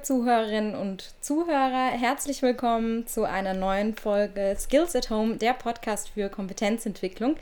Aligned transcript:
liebe 0.00 0.02
Zuhörerinnen 0.02 0.74
und 0.74 1.12
Zuhörer, 1.20 1.90
herzlich 1.90 2.40
willkommen 2.42 3.06
zu 3.06 3.24
einer 3.24 3.54
neuen 3.54 3.94
Folge 3.94 4.56
Skills 4.58 4.96
at 4.96 5.10
Home, 5.10 5.36
der 5.36 5.52
Podcast 5.52 6.10
für 6.10 6.28
Kompetenzentwicklung. 6.28 7.36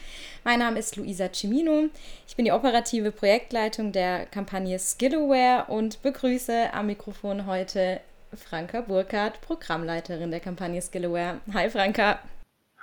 Mein 0.45 0.59
Name 0.59 0.79
ist 0.79 0.96
Luisa 0.96 1.29
Cimino. 1.32 1.88
Ich 2.27 2.34
bin 2.36 2.45
die 2.45 2.52
operative 2.52 3.12
Projektleitung 3.12 3.92
der 3.92 4.27
Kampagne 4.27 4.79
Skillaware 4.79 5.66
und 5.68 6.02
begrüße 6.02 6.73
am 6.73 6.86
Mikrofon 6.86 7.46
heute 7.46 8.01
Franka 8.34 8.80
Burkhardt, 8.80 9.40
Programmleiterin 9.40 10.30
der 10.30 10.40
Kampagne 10.40 10.82
Skillaware. 10.82 11.40
Hi 11.54 11.70
Franka. 11.70 12.18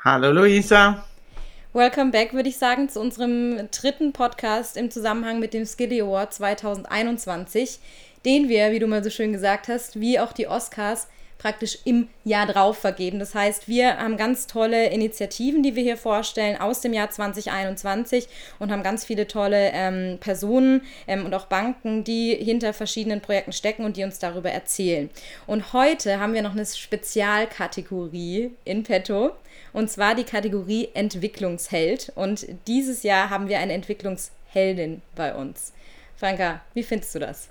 Hallo 0.03 0.31
Luisa. 0.31 1.03
Welcome 1.73 2.11
back, 2.11 2.31
würde 2.33 2.47
ich 2.47 2.57
sagen, 2.57 2.87
zu 2.87 3.01
unserem 3.01 3.69
dritten 3.71 4.13
Podcast 4.13 4.77
im 4.77 4.89
Zusammenhang 4.89 5.41
mit 5.41 5.53
dem 5.53 5.65
Skilly 5.65 6.01
Award 6.01 6.33
2021 6.33 7.79
den 8.25 8.49
wir, 8.49 8.71
wie 8.71 8.79
du 8.79 8.87
mal 8.87 9.03
so 9.03 9.09
schön 9.09 9.31
gesagt 9.31 9.67
hast, 9.67 9.99
wie 9.99 10.19
auch 10.19 10.33
die 10.33 10.47
Oscars 10.47 11.07
praktisch 11.37 11.77
im 11.85 12.07
Jahr 12.23 12.47
drauf 12.47 12.77
vergeben. 12.77 13.19
Das 13.19 13.35
heißt, 13.35 13.67
wir 13.67 13.97
haben 13.97 14.17
ganz 14.17 14.47
tolle 14.47 14.89
Initiativen, 14.89 15.61
die 15.61 15.75
wir 15.75 15.83
hier 15.83 15.97
vorstellen 15.97 16.59
aus 16.59 16.81
dem 16.81 16.93
Jahr 16.93 17.09
2021 17.09 18.27
und 18.57 18.71
haben 18.71 18.83
ganz 18.83 19.05
viele 19.05 19.27
tolle 19.27 19.71
ähm, 19.73 20.17
Personen 20.19 20.81
ähm, 21.07 21.25
und 21.25 21.33
auch 21.33 21.45
Banken, 21.45 22.03
die 22.03 22.33
hinter 22.33 22.73
verschiedenen 22.73 23.21
Projekten 23.21 23.51
stecken 23.51 23.85
und 23.85 23.97
die 23.97 24.03
uns 24.03 24.17
darüber 24.17 24.49
erzählen. 24.49 25.09
Und 25.45 25.73
heute 25.73 26.19
haben 26.19 26.33
wir 26.33 26.41
noch 26.41 26.53
eine 26.53 26.65
Spezialkategorie 26.65 28.51
in 28.63 28.83
petto 28.83 29.31
und 29.73 29.91
zwar 29.91 30.15
die 30.15 30.23
Kategorie 30.23 30.89
Entwicklungsheld. 30.93 32.11
Und 32.15 32.47
dieses 32.65 33.03
Jahr 33.03 33.29
haben 33.29 33.49
wir 33.49 33.59
eine 33.59 33.73
Entwicklungsheldin 33.73 35.01
bei 35.15 35.35
uns. 35.35 35.73
Franka, 36.15 36.61
wie 36.73 36.83
findest 36.83 37.13
du 37.13 37.19
das? 37.19 37.49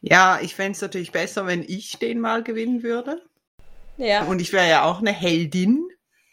Ja, 0.00 0.38
ich 0.40 0.54
fände 0.54 0.72
es 0.72 0.80
natürlich 0.80 1.12
besser, 1.12 1.46
wenn 1.46 1.62
ich 1.62 1.98
den 1.98 2.20
mal 2.20 2.42
gewinnen 2.42 2.82
würde. 2.82 3.22
Ja. 3.96 4.24
Und 4.24 4.40
ich 4.40 4.52
wäre 4.52 4.68
ja 4.68 4.84
auch 4.84 5.00
eine 5.00 5.12
Heldin. 5.12 5.88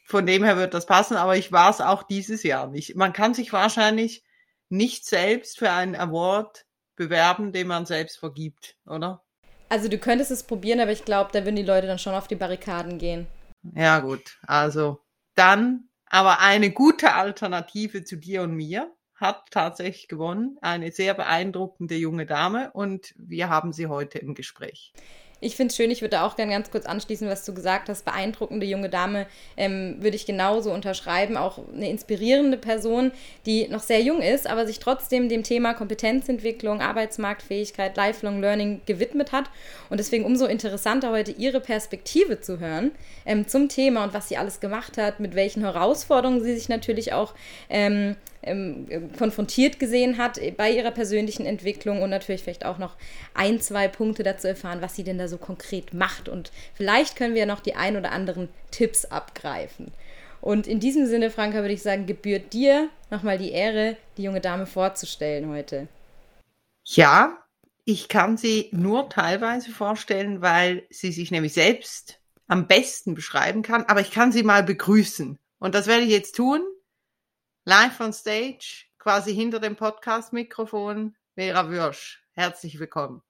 Von 0.08 0.28
dem 0.28 0.44
her 0.44 0.56
wird 0.58 0.76
das 0.76 0.86
passen, 0.86 1.18
aber 1.18 1.36
ich 1.36 1.52
war 1.52 1.72
es 1.72 1.82
auch 1.82 2.04
dieses 2.04 2.44
Jahr 2.44 2.68
nicht. 2.68 2.96
Man 2.96 3.12
kann 3.12 3.34
sich 3.34 3.52
wahrscheinlich 3.52 4.24
nicht 4.70 5.06
selbst 5.06 5.58
für 5.58 5.72
einen 5.72 5.96
Award 5.96 6.66
bewerben, 6.96 7.52
den 7.52 7.68
man 7.68 7.88
selbst 7.88 8.18
vergibt, 8.20 8.78
oder? 8.86 9.24
Also 9.68 9.90
du 9.90 9.98
könntest 9.98 10.30
es 10.30 10.44
probieren, 10.44 10.80
aber 10.80 10.92
ich 10.92 11.06
glaube, 11.06 11.32
da 11.34 11.44
würden 11.44 11.56
die 11.56 11.64
Leute 11.64 11.88
dann 11.88 11.98
schon 11.98 12.14
auf 12.14 12.28
die 12.28 12.36
Barrikaden 12.36 13.00
gehen. 13.00 13.26
Ja, 13.74 14.00
gut. 14.00 14.38
Also 14.46 15.00
dann 15.34 15.90
aber 16.06 16.40
eine 16.40 16.70
gute 16.70 17.14
Alternative 17.14 18.04
zu 18.04 18.16
dir 18.16 18.44
und 18.44 18.56
mir 18.56 18.94
hat 19.26 19.52
tatsächlich 19.52 20.08
gewonnen. 20.08 20.58
Eine 20.62 20.92
sehr 20.92 21.14
beeindruckende 21.14 21.96
junge 21.96 22.26
Dame 22.26 22.72
und 22.74 23.14
wir 23.18 23.50
haben 23.50 23.74
sie 23.74 23.88
heute 23.88 24.20
im 24.20 24.36
Gespräch. 24.36 24.94
Ich 25.42 25.58
finde 25.58 25.72
es 25.72 25.76
schön, 25.76 25.92
ich 25.92 26.02
würde 26.02 26.22
auch 26.22 26.38
gerne 26.38 26.54
ganz 26.54 26.72
kurz 26.72 26.86
anschließen, 26.86 27.28
was 27.28 27.44
du 27.44 27.54
gesagt 27.54 27.90
hast. 27.90 28.06
Beeindruckende 28.06 28.66
junge 28.66 28.90
Dame 28.90 29.28
ähm, 29.58 29.98
würde 30.00 30.16
ich 30.16 30.26
genauso 30.26 30.72
unterschreiben. 30.72 31.36
Auch 31.36 31.60
eine 31.74 31.90
inspirierende 31.90 32.58
Person, 32.58 33.12
die 33.46 33.68
noch 33.68 33.82
sehr 33.82 34.02
jung 34.02 34.22
ist, 34.22 34.48
aber 34.48 34.66
sich 34.66 34.80
trotzdem 34.80 35.28
dem 35.28 35.44
Thema 35.44 35.74
Kompetenzentwicklung, 35.74 36.82
Arbeitsmarktfähigkeit, 36.82 37.98
Lifelong 37.98 38.40
Learning 38.40 38.82
gewidmet 38.86 39.34
hat. 39.34 39.50
Und 39.90 40.00
deswegen 40.00 40.24
umso 40.24 40.46
interessanter 40.46 41.12
heute 41.12 41.32
ihre 41.32 41.60
Perspektive 41.60 42.40
zu 42.40 42.60
hören 42.60 42.92
ähm, 43.26 43.48
zum 43.48 43.68
Thema 43.68 44.06
und 44.06 44.14
was 44.14 44.30
sie 44.30 44.38
alles 44.38 44.62
gemacht 44.62 44.98
hat, 44.98 45.20
mit 45.20 45.36
welchen 45.36 45.64
Herausforderungen 45.64 46.42
sie 46.44 46.56
sich 46.56 46.70
natürlich 46.70 47.12
auch 47.12 47.34
ähm, 47.70 48.16
ähm, 48.46 49.12
konfrontiert 49.18 49.80
gesehen 49.80 50.18
hat 50.18 50.40
bei 50.58 50.72
ihrer 50.72 50.92
persönlichen 50.92 51.46
Entwicklung 51.46 52.02
und 52.02 52.10
natürlich 52.10 52.44
vielleicht 52.44 52.66
auch 52.66 52.78
noch 52.78 52.96
ein, 53.34 53.60
zwei 53.60 53.88
Punkte 53.88 54.24
dazu 54.24 54.48
erfahren, 54.48 54.82
was 54.82 54.96
sie 54.96 55.04
denn 55.04 55.18
da 55.18 55.28
so 55.28 55.38
konkret 55.38 55.94
macht. 55.94 56.30
Und 56.30 56.52
vielleicht 56.74 57.16
können 57.16 57.36
wir 57.36 57.46
noch 57.46 57.60
die 57.60 57.76
ein 57.76 57.98
oder 57.98 58.12
anderen 58.12 58.50
Tipps 58.72 59.06
abgreifen. 59.06 59.92
Und 60.42 60.68
in 60.68 60.80
diesem 60.80 61.08
Sinne, 61.08 61.32
Franka, 61.32 61.62
würde 61.62 61.74
ich 61.74 61.82
sagen, 61.82 62.06
gebührt 62.06 62.54
dir 62.54 62.90
nochmal 63.10 63.38
die 63.38 63.52
Ehre, 63.52 63.98
die 64.18 64.24
junge 64.24 64.42
Dame 64.42 64.68
vorzustellen 64.68 65.50
heute. 65.50 65.88
Ja, 66.84 67.38
ich 67.84 68.10
kann 68.10 68.38
sie 68.38 68.70
nur 68.72 69.10
teilweise 69.10 69.72
vorstellen, 69.72 70.42
weil 70.42 70.84
sie 70.90 71.12
sich 71.12 71.32
nämlich 71.32 71.54
selbst 71.54 72.20
am 72.48 72.68
besten 72.68 73.16
beschreiben 73.16 73.64
kann, 73.64 73.86
aber 73.86 74.02
ich 74.02 74.12
kann 74.12 74.32
sie 74.32 74.44
mal 74.44 74.64
begrüßen. 74.64 75.40
Und 75.60 75.74
das 75.74 75.88
werde 75.88 76.04
ich 76.04 76.12
jetzt 76.12 76.36
tun 76.36 76.62
Live 77.68 78.00
on 78.00 78.14
Stage, 78.14 78.86
quasi 79.00 79.34
hinter 79.34 79.60
dem 79.60 79.76
Podcast-Mikrofon, 79.76 81.16
Vera 81.34 81.68
Würsch. 81.68 82.24
Herzlich 82.34 82.78
willkommen. 82.78 83.24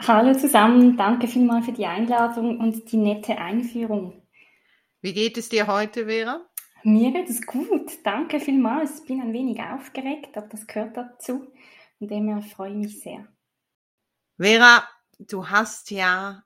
Hallo 0.00 0.32
zusammen, 0.32 0.96
danke 0.96 1.28
vielmals 1.28 1.66
für 1.66 1.72
die 1.72 1.84
Einladung 1.84 2.58
und 2.58 2.90
die 2.90 2.96
nette 2.96 3.36
Einführung. 3.36 4.26
Wie 5.02 5.12
geht 5.12 5.36
es 5.36 5.50
dir 5.50 5.66
heute, 5.66 6.06
Vera? 6.06 6.40
Mir 6.84 7.12
geht 7.12 7.28
es 7.28 7.44
gut, 7.44 7.98
danke 8.02 8.40
vielmals. 8.40 9.00
Ich 9.00 9.06
bin 9.06 9.20
ein 9.20 9.34
wenig 9.34 9.60
aufgeregt, 9.60 10.38
aber 10.38 10.48
das 10.48 10.66
gehört 10.66 10.96
dazu. 10.96 11.52
Von 11.98 12.08
dem 12.08 12.28
her 12.28 12.40
freue 12.40 12.70
ich 12.70 12.76
mich 12.78 13.00
sehr. 13.02 13.28
Vera, 14.38 14.88
du 15.18 15.50
hast 15.50 15.90
ja 15.90 16.44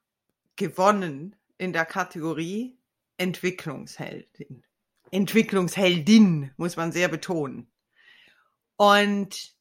gewonnen 0.56 1.36
in 1.58 1.72
der 1.72 1.84
Kategorie 1.84 2.76
Entwicklungsheldin. 3.18 4.64
Entwicklungsheldin, 5.14 6.50
muss 6.56 6.76
man 6.76 6.90
sehr 6.90 7.08
betonen. 7.08 7.70
Und 8.76 9.54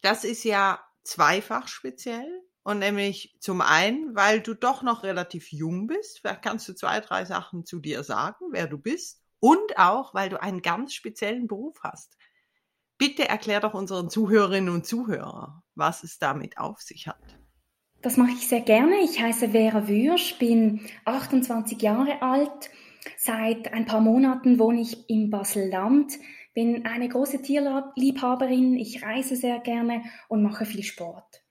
das 0.00 0.24
ist 0.24 0.44
ja 0.44 0.80
zweifach 1.04 1.68
speziell. 1.68 2.28
Und 2.62 2.80
nämlich 2.80 3.36
zum 3.40 3.60
einen, 3.62 4.14
weil 4.14 4.40
du 4.40 4.54
doch 4.54 4.82
noch 4.82 5.02
relativ 5.02 5.50
jung 5.50 5.86
bist. 5.86 6.18
Vielleicht 6.20 6.42
kannst 6.42 6.68
du 6.68 6.74
zwei, 6.74 7.00
drei 7.00 7.24
Sachen 7.24 7.64
zu 7.64 7.78
dir 7.78 8.02
sagen, 8.02 8.46
wer 8.50 8.66
du 8.66 8.78
bist. 8.78 9.22
Und 9.38 9.78
auch, 9.78 10.12
weil 10.12 10.28
du 10.28 10.42
einen 10.42 10.60
ganz 10.60 10.92
speziellen 10.92 11.46
Beruf 11.46 11.78
hast. 11.82 12.16
Bitte 12.98 13.26
erklär 13.28 13.60
doch 13.60 13.72
unseren 13.72 14.10
Zuhörerinnen 14.10 14.74
und 14.74 14.86
Zuhörern, 14.86 15.62
was 15.74 16.02
es 16.02 16.18
damit 16.18 16.58
auf 16.58 16.82
sich 16.82 17.06
hat. 17.06 17.38
Das 18.02 18.16
mache 18.18 18.32
ich 18.32 18.46
sehr 18.46 18.60
gerne. 18.60 19.00
Ich 19.04 19.22
heiße 19.22 19.50
Vera 19.50 19.88
Würsch, 19.88 20.38
bin 20.38 20.86
28 21.06 21.80
Jahre 21.80 22.20
alt 22.20 22.70
Seit 23.16 23.72
ein 23.72 23.86
paar 23.86 24.00
Monaten 24.00 24.58
wohne 24.58 24.80
ich 24.80 25.08
in 25.08 25.30
Basel-Land, 25.30 26.18
bin 26.54 26.84
eine 26.84 27.08
große 27.08 27.42
Tierliebhaberin, 27.42 28.76
ich 28.76 29.02
reise 29.02 29.36
sehr 29.36 29.60
gerne 29.60 30.02
und 30.28 30.42
mache 30.42 30.66
viel 30.66 30.82
Sport. 30.82 31.42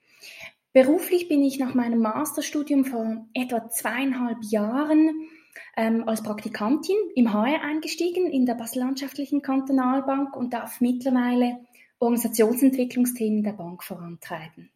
Beruflich 0.74 1.28
bin 1.28 1.42
ich 1.42 1.58
nach 1.58 1.74
meinem 1.74 2.00
Masterstudium 2.00 2.86
vor 2.86 3.26
etwa 3.34 3.70
zweieinhalb 3.70 4.38
Jahren 4.44 5.28
ähm, 5.76 6.08
als 6.08 6.22
Praktikantin 6.22 6.98
im 7.16 7.34
HR 7.34 7.64
eingestiegen 7.64 8.32
in 8.32 8.46
der 8.46 8.54
Basel-Landschaftlichen 8.54 9.42
Kantonalbank 9.42 10.36
und 10.36 10.54
darf 10.54 10.80
mittlerweile 10.80 11.60
Organisationsentwicklungsthemen 12.00 13.44
der 13.44 13.54
Bank 13.54 13.84
vorantreiben. 13.84 14.72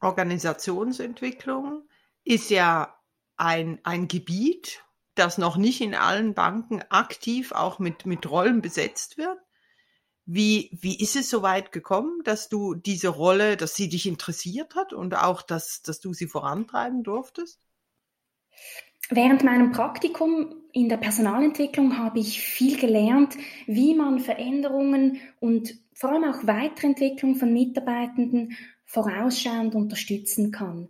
Organisationsentwicklung 0.00 1.82
ist 2.24 2.50
ja 2.50 2.94
ein, 3.36 3.78
ein 3.84 4.08
Gebiet, 4.08 4.83
das 5.14 5.38
noch 5.38 5.56
nicht 5.56 5.80
in 5.80 5.94
allen 5.94 6.34
Banken 6.34 6.82
aktiv 6.90 7.52
auch 7.52 7.78
mit, 7.78 8.06
mit 8.06 8.30
Rollen 8.30 8.62
besetzt 8.62 9.16
wird. 9.16 9.38
Wie, 10.26 10.70
wie 10.80 10.98
ist 10.98 11.16
es 11.16 11.28
so 11.28 11.42
weit 11.42 11.70
gekommen, 11.70 12.22
dass 12.24 12.48
du 12.48 12.74
diese 12.74 13.08
Rolle, 13.08 13.56
dass 13.56 13.74
sie 13.74 13.88
dich 13.88 14.06
interessiert 14.06 14.74
hat 14.74 14.92
und 14.92 15.14
auch, 15.14 15.42
dass, 15.42 15.82
dass 15.82 16.00
du 16.00 16.14
sie 16.14 16.26
vorantreiben 16.26 17.02
durftest? 17.02 17.60
Während 19.10 19.44
meinem 19.44 19.72
Praktikum 19.72 20.54
in 20.72 20.88
der 20.88 20.96
Personalentwicklung 20.96 21.98
habe 21.98 22.20
ich 22.20 22.40
viel 22.40 22.78
gelernt, 22.78 23.36
wie 23.66 23.94
man 23.94 24.18
Veränderungen 24.18 25.20
und 25.40 25.74
vor 25.92 26.10
allem 26.10 26.24
auch 26.24 26.46
Weiterentwicklung 26.46 27.36
von 27.36 27.52
Mitarbeitenden 27.52 28.56
vorausschauend 28.86 29.74
unterstützen 29.74 30.52
kann. 30.52 30.88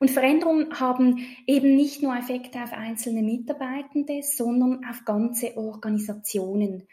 Und 0.00 0.10
Veränderungen 0.10 0.80
haben 0.80 1.18
eben 1.46 1.76
nicht 1.76 2.02
nur 2.02 2.16
Effekte 2.16 2.62
auf 2.62 2.72
einzelne 2.72 3.22
Mitarbeitende, 3.22 4.22
sondern 4.22 4.82
auf 4.86 5.04
ganze 5.04 5.58
Organisationen. 5.58 6.88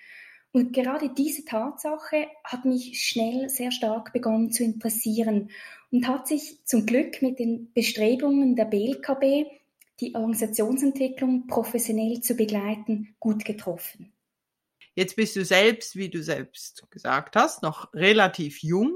Und 0.51 0.73
gerade 0.73 1.09
diese 1.09 1.45
Tatsache 1.45 2.27
hat 2.43 2.65
mich 2.65 3.01
schnell 3.01 3.47
sehr 3.49 3.71
stark 3.71 4.11
begonnen 4.11 4.51
zu 4.51 4.63
interessieren 4.63 5.51
und 5.89 6.05
hat 6.05 6.27
sich 6.27 6.65
zum 6.65 6.85
Glück 6.85 7.21
mit 7.21 7.39
den 7.39 7.71
Bestrebungen 7.73 8.57
der 8.57 8.65
BLKB, 8.65 9.49
die 10.01 10.13
Organisationsentwicklung 10.13 11.47
professionell 11.47 12.19
zu 12.19 12.35
begleiten, 12.35 13.15
gut 13.19 13.45
getroffen. 13.45 14.11
Jetzt 14.95 15.15
bist 15.15 15.35
du 15.37 15.45
selbst, 15.45 15.95
wie 15.95 16.09
du 16.09 16.21
selbst 16.21 16.89
gesagt 16.91 17.37
hast, 17.37 17.63
noch 17.63 17.93
relativ 17.93 18.63
jung. 18.63 18.93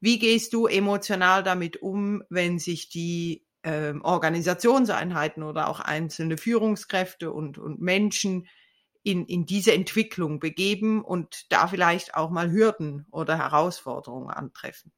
Wie 0.00 0.18
gehst 0.18 0.52
du 0.54 0.66
emotional 0.66 1.42
damit 1.42 1.82
um, 1.82 2.22
wenn 2.28 2.58
sich 2.58 2.88
die 2.88 3.44
ähm, 3.62 4.02
Organisationseinheiten 4.02 5.42
oder 5.42 5.68
auch 5.68 5.80
einzelne 5.80 6.36
Führungskräfte 6.36 7.32
und, 7.32 7.58
und 7.58 7.80
Menschen 7.80 8.46
in, 9.02 9.26
in 9.26 9.46
diese 9.46 9.72
Entwicklung 9.72 10.38
begeben 10.40 11.02
und 11.04 11.46
da 11.50 11.66
vielleicht 11.66 12.14
auch 12.14 12.30
mal 12.30 12.50
Hürden 12.50 13.06
oder 13.10 13.38
Herausforderungen 13.38 14.30
antreffen? 14.30 14.92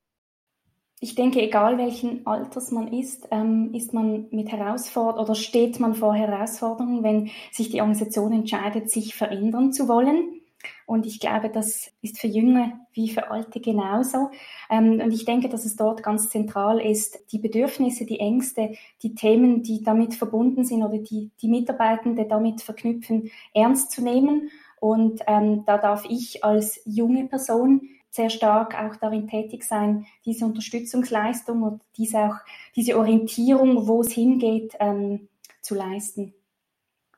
ich 1.03 1.15
denke, 1.15 1.41
egal 1.41 1.79
welchen 1.79 2.27
Alters 2.27 2.71
man 2.73 2.93
ist, 2.93 3.27
ähm, 3.31 3.73
ist 3.73 3.95
man 3.95 4.27
mit 4.31 4.53
Herausforderungen 4.53 5.25
oder 5.25 5.35
steht 5.35 5.81
man 5.81 5.95
vor 5.95 6.15
Herausforderungen, 6.15 7.03
wenn 7.03 7.31
sich 7.53 7.71
die 7.71 7.81
Organisation 7.81 8.33
entscheidet, 8.33 8.91
sich 8.91 9.15
verändern 9.15 9.73
zu 9.73 9.89
wollen. 9.89 10.40
Und 10.87 11.07
ich 11.07 11.21
glaube, 11.21 11.51
das 11.51 11.93
ist 12.03 12.19
für 12.19 12.27
Junge 12.27 12.81
wie 12.93 13.09
für 13.09 13.31
Alte 13.31 13.61
genauso. 13.61 14.31
Ähm, 14.69 15.01
und 15.01 15.13
ich 15.13 15.25
denke, 15.25 15.49
dass 15.49 15.65
es 15.65 15.77
dort 15.77 16.03
ganz 16.03 16.29
zentral 16.29 16.81
ist, 16.81 17.33
die 17.33 17.39
Bedürfnisse, 17.39 18.05
die 18.07 18.21
Ängste, 18.21 18.75
die 19.03 19.15
Themen, 19.15 19.63
die 19.63 19.83
damit 19.83 20.15
verbunden 20.15 20.65
sind 20.65 20.83
oder 20.83 20.99
die, 20.99 21.31
die 21.41 21.49
Mitarbeitende 21.49 22.27
damit 22.27 22.61
verknüpfen, 22.61 23.31
ernst 23.55 23.93
zu 23.93 24.03
nehmen. 24.03 24.51
Und 24.81 25.21
ähm, 25.27 25.65
da 25.67 25.79
darf 25.79 26.05
ich 26.09 26.43
als 26.43 26.81
junge 26.85 27.27
Person 27.27 27.83
sehr 28.11 28.31
stark 28.31 28.75
auch 28.75 28.97
darin 28.97 29.29
tätig 29.29 29.63
sein, 29.63 30.07
diese 30.25 30.45
Unterstützungsleistung 30.45 31.63
und 31.63 31.83
diese 31.97 32.19
auch 32.19 32.37
diese 32.75 32.99
Orientierung, 32.99 33.87
wo 33.87 34.01
es 34.01 34.13
hingeht, 34.13 34.75
ähm, 34.81 35.29
zu 35.63 35.75
leisten. 35.75 36.35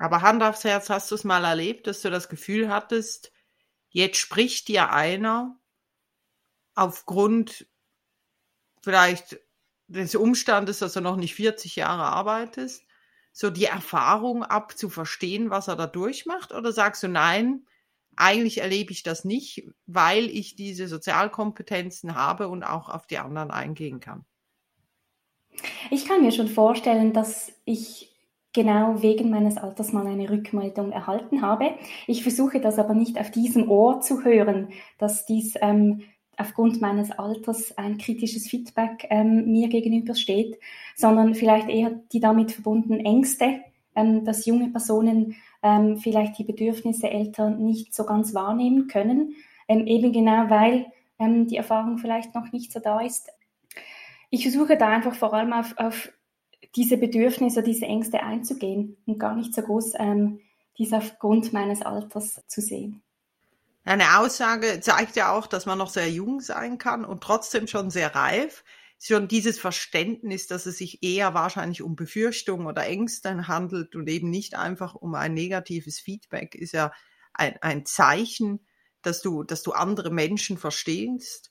Aber 0.02 0.20
Hand 0.20 0.43
aufs 0.43 0.64
Herz, 0.64 0.90
hast 0.90 1.12
du 1.12 1.14
es 1.14 1.22
mal 1.22 1.44
erlebt, 1.44 1.87
dass 1.87 2.02
du 2.02 2.10
das 2.10 2.28
Gefühl 2.28 2.69
hattest, 2.69 3.31
jetzt 3.88 4.19
spricht 4.19 4.66
dir 4.66 4.90
einer 4.90 5.56
aufgrund 6.75 7.69
vielleicht 8.82 9.38
des 9.87 10.16
Umstandes, 10.16 10.81
dass 10.81 10.94
du 10.94 11.00
noch 11.00 11.14
nicht 11.14 11.37
40 11.37 11.76
Jahre 11.76 12.02
arbeitest, 12.02 12.84
so 13.31 13.49
die 13.49 13.66
Erfahrung 13.66 14.43
ab 14.43 14.76
zu 14.76 14.90
verstehen, 14.90 15.50
was 15.50 15.69
er 15.69 15.76
da 15.76 15.87
durchmacht? 15.87 16.50
Oder 16.52 16.72
sagst 16.72 17.05
du, 17.05 17.08
nein, 17.08 17.64
eigentlich 18.16 18.58
erlebe 18.58 18.90
ich 18.90 19.05
das 19.05 19.25
nicht, 19.25 19.69
weil 19.87 20.25
ich 20.31 20.56
diese 20.56 20.88
Sozialkompetenzen 20.88 22.16
habe 22.16 22.48
und 22.48 22.64
auch 22.64 22.88
auf 22.88 23.06
die 23.06 23.19
anderen 23.19 23.52
eingehen 23.52 24.00
kann. 24.00 24.25
Ich 25.93 26.08
kann 26.08 26.22
mir 26.22 26.32
schon 26.32 26.48
vorstellen, 26.48 27.12
dass 27.12 27.52
ich 27.64 28.11
genau 28.52 29.02
wegen 29.02 29.31
meines 29.31 29.56
Alters 29.56 29.93
mal 29.93 30.06
eine 30.06 30.28
Rückmeldung 30.28 30.93
erhalten 30.93 31.43
habe. 31.43 31.70
Ich 32.06 32.22
versuche 32.22 32.60
das 32.60 32.78
aber 32.78 32.94
nicht 32.94 33.19
auf 33.19 33.31
diesem 33.31 33.70
Ohr 33.70 34.00
zu 34.00 34.25
hören, 34.25 34.69
dass 34.99 35.25
dies 35.26 35.54
ähm, 35.60 36.02
aufgrund 36.37 36.81
meines 36.81 37.10
Alters 37.10 37.76
ein 37.78 37.99
kritisches 37.99 38.49
Feedback 38.49 39.06
ähm, 39.10 39.50
mir 39.50 39.69
gegenübersteht, 39.69 40.58
sondern 40.96 41.34
vielleicht 41.34 41.69
eher 41.69 41.90
die 42.12 42.20
damit 42.20 42.52
verbundenen 42.52 43.04
Ängste, 43.04 43.60
ähm, 43.94 44.25
dass 44.25 44.46
junge 44.46 44.69
Personen 44.70 45.37
ähm, 45.62 45.98
vielleicht 45.98 46.38
die 46.38 46.44
Bedürfnisse 46.44 47.10
Eltern 47.10 47.62
nicht 47.62 47.94
so 47.94 48.05
ganz 48.05 48.34
wahrnehmen 48.34 48.88
können, 48.88 49.34
ähm, 49.69 49.87
eben 49.87 50.12
genau 50.12 50.48
weil 50.50 50.87
ähm, 51.19 51.46
die 51.46 51.56
Erfahrung 51.56 51.98
vielleicht 51.98 52.34
noch 52.34 52.52
nicht 52.52 52.72
so 52.72 52.81
da 52.81 53.00
ist. 53.00 53.31
Ich 54.31 54.43
versuche 54.43 54.76
da 54.76 54.88
einfach 54.88 55.14
vor 55.14 55.34
allem 55.34 55.52
auf, 55.52 55.75
auf 55.76 56.10
diese 56.74 56.96
Bedürfnisse, 56.96 57.62
diese 57.62 57.86
Ängste 57.86 58.22
einzugehen 58.22 58.96
und 59.06 59.19
gar 59.19 59.34
nicht 59.34 59.54
so 59.54 59.62
groß 59.62 59.94
ähm, 59.98 60.40
dies 60.78 60.92
aufgrund 60.92 61.52
meines 61.52 61.82
Alters 61.82 62.40
zu 62.46 62.60
sehen. 62.60 63.02
Eine 63.84 64.19
Aussage 64.19 64.80
zeigt 64.80 65.16
ja 65.16 65.32
auch, 65.32 65.46
dass 65.46 65.66
man 65.66 65.78
noch 65.78 65.90
sehr 65.90 66.08
jung 66.10 66.40
sein 66.40 66.78
kann 66.78 67.04
und 67.04 67.22
trotzdem 67.22 67.66
schon 67.66 67.90
sehr 67.90 68.14
reif 68.14 68.64
schon 69.04 69.26
dieses 69.26 69.58
Verständnis, 69.58 70.46
dass 70.46 70.66
es 70.66 70.78
sich 70.78 71.02
eher 71.02 71.34
wahrscheinlich 71.34 71.82
um 71.82 71.96
Befürchtungen 71.96 72.66
oder 72.66 72.86
Ängste 72.86 73.48
handelt 73.48 73.96
und 73.96 74.08
eben 74.08 74.30
nicht 74.30 74.54
einfach 74.54 74.94
um 74.94 75.14
ein 75.14 75.34
negatives 75.34 75.98
Feedback, 75.98 76.54
ist 76.54 76.72
ja 76.72 76.92
ein, 77.34 77.56
ein 77.62 77.84
Zeichen, 77.84 78.64
dass 79.02 79.20
du, 79.20 79.42
dass 79.42 79.64
du 79.64 79.72
andere 79.72 80.10
Menschen 80.12 80.56
verstehst. 80.56 81.50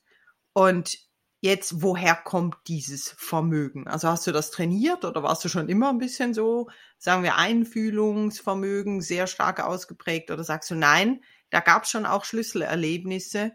Und 0.54 0.98
jetzt, 1.42 1.82
woher 1.82 2.14
kommt 2.14 2.56
dieses 2.66 3.10
Vermögen? 3.10 3.86
Also 3.86 4.08
hast 4.08 4.26
du 4.26 4.32
das 4.32 4.50
trainiert 4.50 5.04
oder 5.04 5.22
warst 5.22 5.44
du 5.44 5.50
schon 5.50 5.68
immer 5.68 5.90
ein 5.90 5.98
bisschen 5.98 6.32
so, 6.32 6.70
sagen 6.96 7.22
wir, 7.22 7.36
Einfühlungsvermögen 7.36 9.02
sehr 9.02 9.26
stark 9.26 9.62
ausgeprägt 9.62 10.30
oder 10.30 10.42
sagst 10.42 10.70
du, 10.70 10.74
nein, 10.74 11.20
da 11.50 11.60
gab 11.60 11.82
es 11.82 11.90
schon 11.90 12.06
auch 12.06 12.24
Schlüsselerlebnisse, 12.24 13.52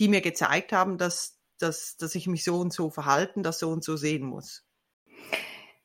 die 0.00 0.08
mir 0.08 0.20
gezeigt 0.20 0.72
haben, 0.72 0.98
dass 0.98 1.38
dass, 1.58 1.96
dass 1.96 2.14
ich 2.14 2.26
mich 2.26 2.44
so 2.44 2.56
und 2.56 2.72
so 2.72 2.90
verhalten, 2.90 3.42
das 3.42 3.58
so 3.58 3.70
und 3.70 3.84
so 3.84 3.96
sehen 3.96 4.24
muss? 4.24 4.64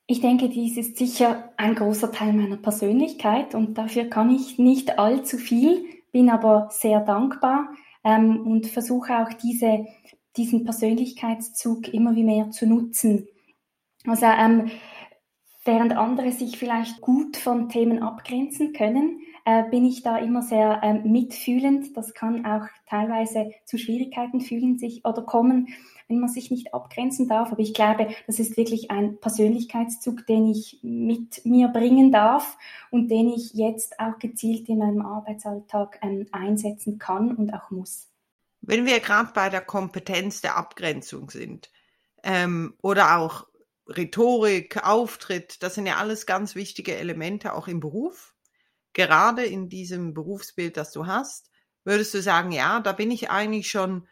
Ich 0.05 0.21
denke, 0.21 0.49
dies 0.49 0.77
ist 0.77 0.97
sicher 0.97 1.53
ein 1.57 1.75
großer 1.75 2.11
Teil 2.11 2.33
meiner 2.33 2.57
Persönlichkeit 2.57 3.55
und 3.55 3.77
dafür 3.77 4.05
kann 4.05 4.29
ich 4.29 4.59
nicht 4.59 4.99
allzu 4.99 5.37
viel, 5.37 5.85
bin 6.11 6.29
aber 6.29 6.69
sehr 6.71 6.99
dankbar 6.99 7.69
ähm, 8.03 8.45
und 8.45 8.67
versuche 8.67 9.17
auch 9.17 9.33
diese, 9.33 9.85
diesen 10.37 10.63
Persönlichkeitszug 10.63 11.93
immer 11.93 12.15
wie 12.15 12.23
mehr 12.23 12.51
zu 12.51 12.65
nutzen. 12.65 13.27
Also 14.05 14.25
ähm, 14.25 14.71
während 15.63 15.95
andere 15.95 16.31
sich 16.31 16.57
vielleicht 16.57 17.01
gut 17.01 17.37
von 17.37 17.69
Themen 17.69 18.01
abgrenzen 18.01 18.73
können, 18.73 19.21
äh, 19.45 19.63
bin 19.69 19.85
ich 19.85 20.03
da 20.03 20.17
immer 20.17 20.41
sehr 20.41 20.81
ähm, 20.83 21.11
mitfühlend. 21.11 21.95
Das 21.97 22.13
kann 22.13 22.45
auch 22.45 22.67
teilweise 22.87 23.51
zu 23.65 23.77
Schwierigkeiten 23.77 24.41
fühlen 24.41 24.77
sich 24.77 25.05
oder 25.05 25.21
kommen, 25.21 25.69
wenn 26.07 26.19
man 26.19 26.29
sich 26.29 26.51
nicht 26.51 26.73
abgrenzen 26.73 27.27
darf. 27.27 27.51
Aber 27.51 27.61
ich 27.61 27.73
glaube, 27.73 28.07
das 28.27 28.39
ist 28.39 28.57
wirklich 28.57 28.91
ein 28.91 29.19
Persönlichkeitszug, 29.19 30.25
den 30.27 30.47
ich 30.47 30.79
mit 30.81 31.45
mir 31.45 31.69
bringen 31.69 32.11
darf 32.11 32.57
und 32.91 33.09
den 33.09 33.29
ich 33.29 33.53
jetzt 33.53 33.99
auch 33.99 34.19
gezielt 34.19 34.69
in 34.69 34.79
meinem 34.79 35.01
Arbeitsalltag 35.01 35.99
ähm, 36.01 36.27
einsetzen 36.31 36.97
kann 36.99 37.35
und 37.35 37.53
auch 37.53 37.69
muss. 37.71 38.12
Wenn 38.65 38.85
wir 38.85 38.99
gerade 38.99 39.31
bei 39.33 39.49
der 39.49 39.61
Kompetenz 39.61 40.41
der 40.41 40.55
Abgrenzung 40.57 41.29
sind 41.29 41.71
ähm, 42.23 42.75
oder 42.81 43.17
auch 43.17 43.47
Rhetorik, 43.87 44.83
Auftritt, 44.83 45.61
das 45.61 45.75
sind 45.75 45.85
ja 45.85 45.97
alles 45.97 46.25
ganz 46.25 46.55
wichtige 46.55 46.95
Elemente 46.95 47.53
auch 47.53 47.67
im 47.67 47.79
Beruf 47.79 48.33
gerade 48.93 49.43
in 49.45 49.69
diesem 49.69 50.13
Berufsbild, 50.13 50.77
das 50.77 50.91
du 50.91 51.07
hast, 51.07 51.49
würdest 51.83 52.13
du 52.13 52.21
sagen, 52.21 52.51
ja, 52.51 52.79
da 52.79 52.93
bin 52.93 53.11
ich 53.11 53.29
eigentlich 53.29 53.69
schon 53.69 54.07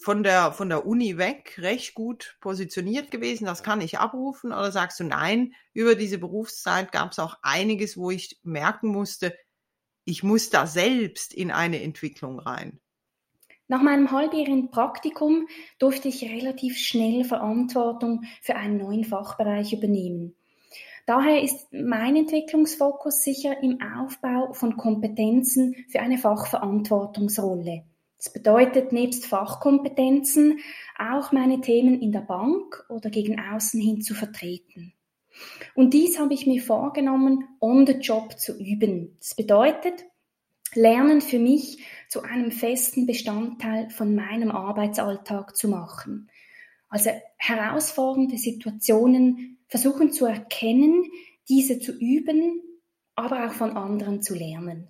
von 0.00 0.22
der, 0.22 0.52
von 0.52 0.68
der 0.68 0.86
Uni 0.86 1.18
weg 1.18 1.56
recht 1.58 1.94
gut 1.94 2.36
positioniert 2.40 3.10
gewesen, 3.10 3.46
das 3.46 3.62
kann 3.62 3.80
ich 3.80 3.98
abrufen? 3.98 4.52
Oder 4.52 4.70
sagst 4.70 5.00
du, 5.00 5.04
nein, 5.04 5.54
über 5.72 5.94
diese 5.94 6.18
Berufszeit 6.18 6.92
gab 6.92 7.12
es 7.12 7.18
auch 7.18 7.38
einiges, 7.42 7.96
wo 7.96 8.10
ich 8.10 8.38
merken 8.42 8.88
musste, 8.88 9.36
ich 10.04 10.22
muss 10.22 10.50
da 10.50 10.66
selbst 10.66 11.34
in 11.34 11.50
eine 11.50 11.82
Entwicklung 11.82 12.38
rein? 12.38 12.80
Nach 13.68 13.82
meinem 13.82 14.12
halbjährigen 14.12 14.70
Praktikum 14.70 15.48
durfte 15.78 16.08
ich 16.08 16.30
relativ 16.30 16.78
schnell 16.78 17.24
Verantwortung 17.24 18.22
für 18.40 18.54
einen 18.54 18.78
neuen 18.78 19.04
Fachbereich 19.04 19.72
übernehmen. 19.72 20.36
Daher 21.06 21.42
ist 21.42 21.72
mein 21.72 22.16
Entwicklungsfokus 22.16 23.22
sicher 23.22 23.62
im 23.62 23.78
Aufbau 23.80 24.52
von 24.52 24.76
Kompetenzen 24.76 25.74
für 25.88 26.00
eine 26.00 26.18
Fachverantwortungsrolle. 26.18 27.84
Das 28.18 28.32
bedeutet 28.32 28.92
nebst 28.92 29.26
Fachkompetenzen 29.26 30.58
auch 30.98 31.32
meine 31.32 31.60
Themen 31.60 32.00
in 32.00 32.12
der 32.12 32.20
Bank 32.20 32.84
oder 32.88 33.10
gegen 33.10 33.38
außen 33.38 33.80
hin 33.80 34.00
zu 34.00 34.14
vertreten. 34.14 34.94
Und 35.74 35.92
dies 35.92 36.18
habe 36.18 36.34
ich 36.34 36.46
mir 36.46 36.62
vorgenommen, 36.62 37.44
on 37.60 37.86
the 37.86 37.92
job 37.92 38.38
zu 38.38 38.58
üben. 38.58 39.16
Das 39.20 39.34
bedeutet, 39.34 40.06
Lernen 40.74 41.20
für 41.20 41.38
mich 41.38 41.78
zu 42.08 42.22
einem 42.22 42.50
festen 42.50 43.06
Bestandteil 43.06 43.90
von 43.90 44.14
meinem 44.14 44.50
Arbeitsalltag 44.50 45.56
zu 45.56 45.68
machen. 45.68 46.30
Also 46.88 47.10
herausfordernde 47.36 48.38
Situationen 48.38 49.58
versuchen 49.68 50.12
zu 50.12 50.26
erkennen, 50.26 51.04
diese 51.48 51.80
zu 51.80 51.92
üben, 51.92 52.62
aber 53.14 53.46
auch 53.46 53.52
von 53.52 53.76
anderen 53.76 54.22
zu 54.22 54.34
lernen. 54.34 54.88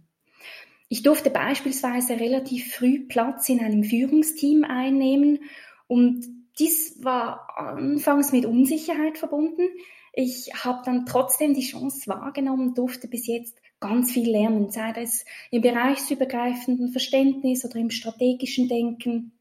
Ich 0.89 1.03
durfte 1.03 1.31
beispielsweise 1.31 2.21
relativ 2.21 2.75
früh 2.75 3.07
Platz 3.07 3.49
in 3.49 3.61
einem 3.61 3.83
Führungsteam 3.83 4.65
einnehmen 4.65 5.41
und 5.89 6.25
dies 6.59 7.03
war 7.03 7.57
anfangs 7.57 8.33
mit 8.33 8.47
Unsicherheit 8.47 9.19
verbunden. 9.19 9.69
Ich 10.13 10.53
habe 10.55 10.83
dann 10.85 11.05
trotzdem 11.05 11.55
die 11.55 11.67
Chance 11.67 12.07
wahrgenommen, 12.07 12.75
durfte 12.75 13.09
bis 13.09 13.27
jetzt 13.27 13.59
ganz 13.89 14.13
viel 14.13 14.31
lernen, 14.31 14.71
sei 14.71 14.93
es 14.97 15.25
im 15.51 15.63
bereichsübergreifenden 15.63 16.91
Verständnis 16.91 17.65
oder 17.65 17.77
im 17.77 17.91
strategischen 17.91 18.69
Denken. 18.69 19.33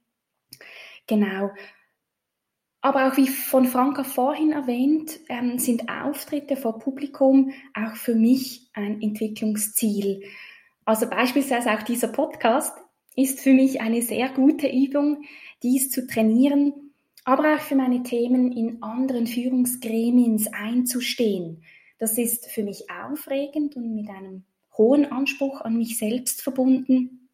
Genau. 1.08 1.52
Aber 2.82 3.08
auch 3.08 3.18
wie 3.18 3.28
von 3.28 3.66
Franka 3.66 4.04
vorhin 4.04 4.52
erwähnt, 4.52 5.20
ähm, 5.28 5.58
sind 5.58 5.90
Auftritte 5.90 6.56
vor 6.56 6.78
Publikum 6.78 7.52
auch 7.74 7.96
für 7.96 8.14
mich 8.14 8.70
ein 8.74 9.02
Entwicklungsziel. 9.02 10.22
Also 10.86 11.10
beispielsweise 11.10 11.72
auch 11.72 11.82
dieser 11.82 12.10
Podcast 12.10 12.78
ist 13.16 13.40
für 13.40 13.54
mich 13.54 13.82
eine 13.82 14.04
sehr 14.04 14.30
gute 14.30 14.68
Übung, 14.68 15.24
dies 15.64 15.90
zu 15.90 16.06
trainieren, 16.06 16.74
aber 17.24 17.56
auch 17.56 17.60
für 17.60 17.76
meine 17.76 18.04
Themen 18.04 18.52
in 18.52 18.84
anderen 18.84 19.26
Führungsgremien 19.26 20.48
einzustehen. 20.54 21.64
Das 21.98 22.18
ist 22.18 22.48
für 22.48 22.64
mich 22.64 22.90
aufregend 22.90 23.76
und 23.76 23.96
mit 23.96 24.10
einem 24.10 24.44
hohen 24.78 25.06
Anspruch 25.12 25.62
an 25.62 25.78
mich 25.78 25.98
selbst 25.98 26.42
verbunden. 26.42 27.30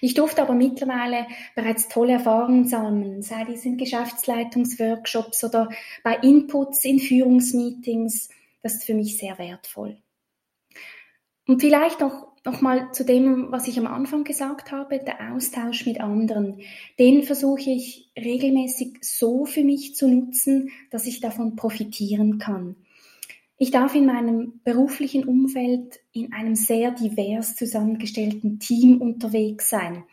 Ich 0.00 0.14
durfte 0.14 0.42
aber 0.42 0.54
mittlerweile 0.54 1.26
bereits 1.54 1.88
tolle 1.88 2.14
Erfahrungen 2.14 2.66
sammeln, 2.66 3.22
sei 3.22 3.44
dies 3.44 3.64
in 3.64 3.76
Geschäftsleitungsworkshops 3.76 5.44
oder 5.44 5.68
bei 6.02 6.16
Inputs 6.16 6.84
in 6.84 6.98
Führungsmeetings. 6.98 8.30
Das 8.62 8.74
ist 8.74 8.84
für 8.84 8.94
mich 8.94 9.18
sehr 9.18 9.38
wertvoll. 9.38 9.98
Und 11.46 11.60
vielleicht 11.60 12.00
noch, 12.00 12.28
noch 12.44 12.60
mal 12.60 12.92
zu 12.92 13.04
dem, 13.04 13.50
was 13.50 13.68
ich 13.68 13.78
am 13.78 13.86
Anfang 13.86 14.24
gesagt 14.24 14.72
habe, 14.72 14.98
der 14.98 15.32
Austausch 15.32 15.84
mit 15.86 16.00
anderen. 16.00 16.60
Den 16.98 17.22
versuche 17.22 17.70
ich 17.70 18.10
regelmäßig 18.16 18.98
so 19.02 19.44
für 19.44 19.64
mich 19.64 19.94
zu 19.94 20.08
nutzen, 20.08 20.70
dass 20.90 21.06
ich 21.06 21.20
davon 21.20 21.56
profitieren 21.56 22.38
kann. 22.38 22.76
Ich 23.62 23.70
darf 23.70 23.94
in 23.94 24.06
meinem 24.06 24.62
beruflichen 24.64 25.24
Umfeld 25.24 26.00
in 26.12 26.32
einem 26.32 26.54
sehr 26.54 26.92
divers 26.92 27.56
zusammengestellten 27.56 28.58
Team 28.58 29.02
unterwegs 29.02 29.68
sein. 29.68 30.04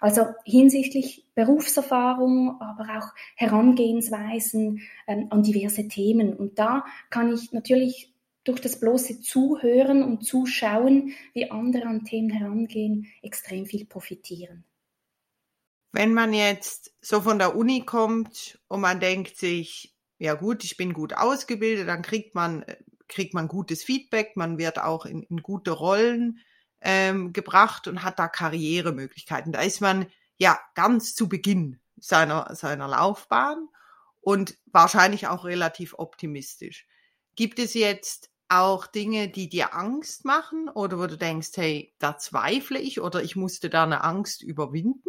Also 0.00 0.26
hinsichtlich 0.44 1.26
Berufserfahrung, 1.34 2.60
aber 2.60 2.98
auch 2.98 3.08
Herangehensweisen 3.34 4.82
ähm, 5.08 5.26
an 5.30 5.42
diverse 5.42 5.88
Themen. 5.88 6.32
Und 6.32 6.60
da 6.60 6.84
kann 7.10 7.34
ich 7.34 7.50
natürlich 7.50 8.14
durch 8.44 8.60
das 8.60 8.78
bloße 8.78 9.20
Zuhören 9.20 10.04
und 10.04 10.24
Zuschauen, 10.24 11.12
wie 11.34 11.50
andere 11.50 11.86
an 11.86 12.04
Themen 12.04 12.30
herangehen, 12.30 13.08
extrem 13.20 13.66
viel 13.66 13.84
profitieren. 13.84 14.62
Wenn 15.90 16.14
man 16.14 16.32
jetzt 16.32 16.94
so 17.00 17.20
von 17.20 17.40
der 17.40 17.56
Uni 17.56 17.80
kommt 17.84 18.60
und 18.68 18.80
man 18.80 19.00
denkt 19.00 19.36
sich, 19.36 19.92
ja 20.22 20.34
gut, 20.34 20.62
ich 20.62 20.76
bin 20.76 20.92
gut 20.92 21.14
ausgebildet, 21.14 21.88
dann 21.88 22.02
kriegt 22.02 22.36
man 22.36 22.62
äh, 22.62 22.76
kriegt 23.08 23.34
man 23.34 23.48
gutes 23.48 23.82
Feedback, 23.82 24.36
man 24.36 24.58
wird 24.58 24.78
auch 24.78 25.06
in, 25.06 25.22
in 25.22 25.42
gute 25.42 25.70
Rollen 25.70 26.40
ähm, 26.80 27.32
gebracht 27.32 27.88
und 27.88 28.02
hat 28.02 28.18
da 28.18 28.28
Karrieremöglichkeiten. 28.28 29.52
Da 29.52 29.62
ist 29.62 29.80
man 29.80 30.06
ja 30.38 30.58
ganz 30.74 31.14
zu 31.14 31.28
Beginn 31.28 31.80
seiner, 31.96 32.54
seiner 32.54 32.88
Laufbahn 32.88 33.68
und 34.20 34.56
wahrscheinlich 34.66 35.28
auch 35.28 35.44
relativ 35.44 35.94
optimistisch. 35.98 36.86
Gibt 37.36 37.58
es 37.58 37.74
jetzt 37.74 38.30
auch 38.48 38.86
Dinge, 38.86 39.28
die 39.28 39.48
dir 39.48 39.74
Angst 39.74 40.24
machen 40.24 40.68
oder 40.68 40.98
wo 40.98 41.06
du 41.06 41.16
denkst, 41.16 41.50
hey, 41.54 41.94
da 41.98 42.18
zweifle 42.18 42.78
ich 42.78 43.00
oder 43.00 43.22
ich 43.22 43.36
musste 43.36 43.70
da 43.70 43.84
eine 43.84 44.04
Angst 44.04 44.42
überwinden? 44.42 45.08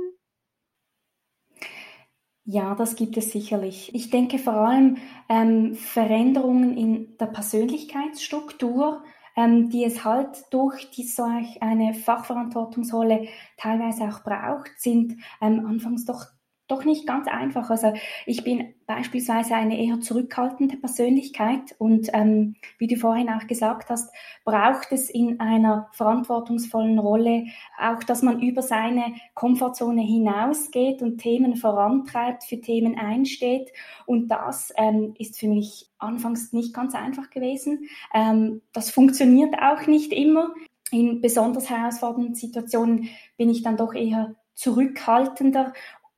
Ja, 2.46 2.76
das 2.76 2.96
gibt 2.96 3.16
es 3.18 3.32
sicherlich. 3.32 3.94
Ich 3.96 4.10
denke 4.10 4.38
vor 4.38 4.54
allem 4.54 4.98
ähm, 5.30 5.76
Veränderungen 5.76 6.76
in 6.78 7.18
der 7.18 7.28
Persönlichkeitsstruktur, 7.28 9.02
ähm, 9.38 9.70
die 9.70 9.86
es 9.86 10.04
halt 10.04 10.44
durch 10.52 10.92
die, 10.92 11.04
so 11.08 11.24
eine 11.62 11.94
Fachverantwortungsrolle 11.94 13.28
teilweise 13.58 14.04
auch 14.10 14.24
braucht, 14.24 14.72
sind 14.78 15.16
ähm, 15.42 15.66
anfangs 15.66 16.04
doch 16.06 16.26
doch 16.68 16.86
nicht 16.86 17.06
ganz 17.06 17.28
einfach. 17.28 17.70
Also 17.70 17.94
ich 18.26 18.44
bin 18.44 18.74
beispielsweise 18.86 19.56
eine 19.56 19.80
eher 19.80 20.00
zurückhaltende 20.00 20.78
Persönlichkeit 20.78 21.76
und 21.78 22.10
ähm, 22.14 22.56
wie 22.78 22.88
du 22.88 22.96
vorhin 22.96 23.30
auch 23.30 23.48
gesagt 23.48 23.90
hast, 23.90 24.14
braucht 24.46 24.92
es 24.92 25.10
in 25.10 25.40
einer 25.40 25.90
verantwortungsvollen 25.92 27.00
Rolle 27.00 27.46
auch, 27.78 28.04
dass 28.04 28.22
man 28.22 28.42
über 28.42 28.62
seine 28.62 29.14
Komfortzone 29.34 30.02
hinausgeht 30.02 31.02
und 31.02 31.18
Themen 31.18 31.56
vorantreibt, 31.56 32.46
für 32.46 32.62
Themen 32.62 32.98
einsteht. 32.98 33.72
Und 34.06 34.30
das 34.30 34.72
ähm, 34.78 35.16
ist 35.20 35.40
für 35.40 35.48
mich 35.48 35.90
anfangs 35.98 36.54
nicht 36.54 36.74
ganz 36.74 36.96
einfach 36.96 37.30
gewesen. 37.30 37.90
Ähm, 38.14 38.62
das 38.72 38.90
funktioniert 38.90 39.56
auch 39.62 39.86
nicht 39.88 40.14
immer. 40.14 40.54
In 40.92 41.22
besonders 41.22 41.70
herausfordernden 41.70 42.36
Situationen 42.36 43.10
bin 43.36 43.50
ich 43.50 43.64
dann 43.64 43.78
doch 43.78 43.94
eher 43.94 44.36
zurückhaltender 44.54 45.74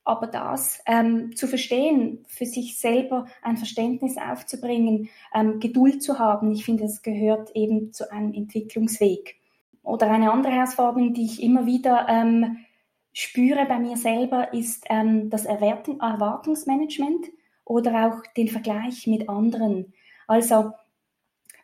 aber 0.06 0.28
das 0.28 0.80
ähm, 0.86 1.34
zu 1.34 1.48
verstehen, 1.48 2.24
für 2.28 2.46
sich 2.46 2.78
selber 2.78 3.26
ein 3.42 3.56
Verständnis 3.56 4.16
aufzubringen, 4.16 5.10
ähm, 5.34 5.58
Geduld 5.58 6.02
zu 6.02 6.18
haben, 6.18 6.52
ich 6.52 6.64
finde, 6.64 6.84
das 6.84 7.02
gehört 7.02 7.50
eben 7.54 7.92
zu 7.92 8.10
einem 8.10 8.32
Entwicklungsweg. 8.32 9.36
Oder 9.82 10.10
eine 10.10 10.32
andere 10.32 10.52
Herausforderung, 10.52 11.12
die 11.12 11.24
ich 11.24 11.42
immer 11.42 11.66
wieder 11.66 12.06
ähm, 12.08 12.58
spüre 13.12 13.66
bei 13.66 13.78
mir 13.78 13.96
selber, 13.96 14.52
ist 14.52 14.84
ähm, 14.90 15.28
das 15.28 15.44
Erwartung, 15.44 16.00
Erwartungsmanagement 16.00 17.26
oder 17.64 18.06
auch 18.06 18.32
den 18.36 18.48
Vergleich 18.48 19.06
mit 19.06 19.28
anderen. 19.28 19.92
Also 20.28 20.72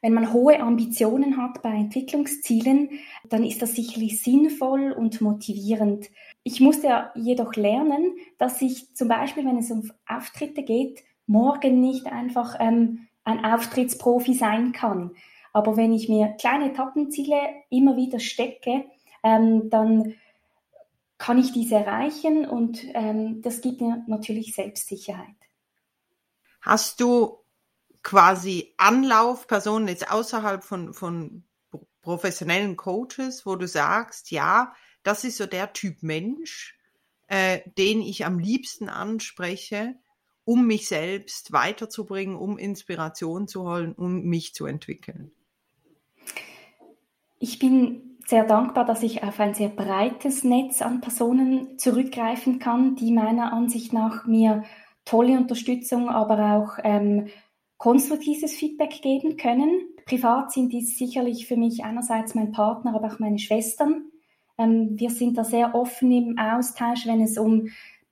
wenn 0.03 0.15
man 0.15 0.33
hohe 0.33 0.61
Ambitionen 0.61 1.37
hat 1.37 1.63
bei 1.63 1.71
Entwicklungszielen, 1.71 2.91
dann 3.29 3.45
ist 3.45 3.63
das 3.63 3.75
sicherlich 3.75 4.21
sinnvoll 4.21 4.91
und 4.91 5.21
motivierend. 5.21 6.11
Ich 6.43 6.61
musste 6.61 6.89
ja 6.89 7.13
jedoch 7.15 7.55
lernen, 7.55 8.17
dass 8.37 8.61
ich 8.61 8.95
zum 8.95 9.07
Beispiel, 9.07 9.47
wenn 9.47 9.59
es 9.59 9.71
um 9.71 9.91
Auftritte 10.07 10.65
geht, 10.65 11.05
morgen 11.27 11.81
nicht 11.81 12.07
einfach 12.07 12.57
ähm, 12.59 13.07
ein 13.23 13.45
Auftrittsprofi 13.45 14.35
sein 14.35 14.73
kann. 14.73 15.13
Aber 15.53 15.77
wenn 15.77 15.93
ich 15.93 16.09
mir 16.09 16.35
kleine 16.39 16.73
Etappenziele 16.73 17.39
immer 17.71 17.97
wieder 17.97 18.19
stecke, 18.19 18.85
ähm, 19.23 19.71
dann 19.71 20.15
kann 21.17 21.39
ich 21.39 21.53
diese 21.53 21.77
erreichen 21.77 22.45
und 22.45 22.85
ähm, 22.95 23.43
das 23.43 23.61
gibt 23.61 23.81
mir 23.81 24.03
natürlich 24.09 24.55
Selbstsicherheit. 24.55 25.37
Hast 26.61 27.01
du 27.01 27.42
quasi 28.03 28.75
Anlaufpersonen 28.79 29.89
jetzt 29.89 30.11
außerhalb 30.11 30.65
von, 30.65 30.93
von 30.93 31.45
professionellen 32.03 32.77
Coaches, 32.77 33.47
wo 33.47 33.57
du 33.57 33.67
sagst, 33.67 34.31
ja, 34.31 34.75
das 35.03 35.25
ist 35.25 35.39
so 35.39 35.47
der 35.47 35.73
Typ 35.73 36.03
Mensch, 36.03 36.79
äh, 37.29 37.61
den 37.79 38.03
ich 38.03 38.25
am 38.27 38.39
liebsten 38.39 38.89
anspreche, 38.89 39.95
um 40.45 40.67
mich 40.67 40.89
selbst 40.89 41.53
weiterzubringen, 41.53 42.37
um 42.37 42.59
Inspiration 42.59 43.47
zu 43.47 43.63
holen, 43.63 43.93
um 43.93 44.25
mich 44.25 44.55
zu 44.55 44.67
entwickeln? 44.67 45.31
Ich 47.39 47.59
bin 47.59 48.19
sehr 48.27 48.45
dankbar, 48.45 48.85
dass 48.85 49.03
ich 49.03 49.23
auf 49.23 49.41
ein 49.41 49.55
sehr 49.55 49.69
breites 49.69 50.45
Netz 50.45 50.83
an 50.83 51.01
Personen 51.01 51.79
zurückgreifen 51.79 52.59
kann, 52.59 52.97
die 52.97 53.13
meiner 53.13 53.53
Ansicht 53.53 53.93
nach 53.93 54.27
mir 54.27 54.65
tolle 55.05 55.37
Unterstützung, 55.37 56.09
aber 56.09 56.57
auch 56.57 56.79
ähm, 56.85 57.29
konstruktives 57.83 58.55
Feedback 58.55 59.03
geben 59.03 59.37
können. 59.37 59.89
Privat 60.07 60.53
sind 60.53 60.73
dies 60.73 60.97
sicherlich 60.97 61.49
für 61.49 61.57
mich 61.57 61.83
einerseits 61.83 62.37
mein 62.37 62.53
Partner, 62.53 62.95
aber 62.95 63.09
auch 63.09 63.19
meine 63.19 63.41
Schwestern. 63.41 64.05
Ähm, 64.57 65.01
wir 65.01 65.11
sind 65.11 65.37
da 65.37 65.43
sehr 65.43 65.75
offen 65.75 66.13
im 66.13 66.39
Austausch, 66.39 67.09
wenn 67.09 67.21
es 67.21 67.39
um 67.39 67.71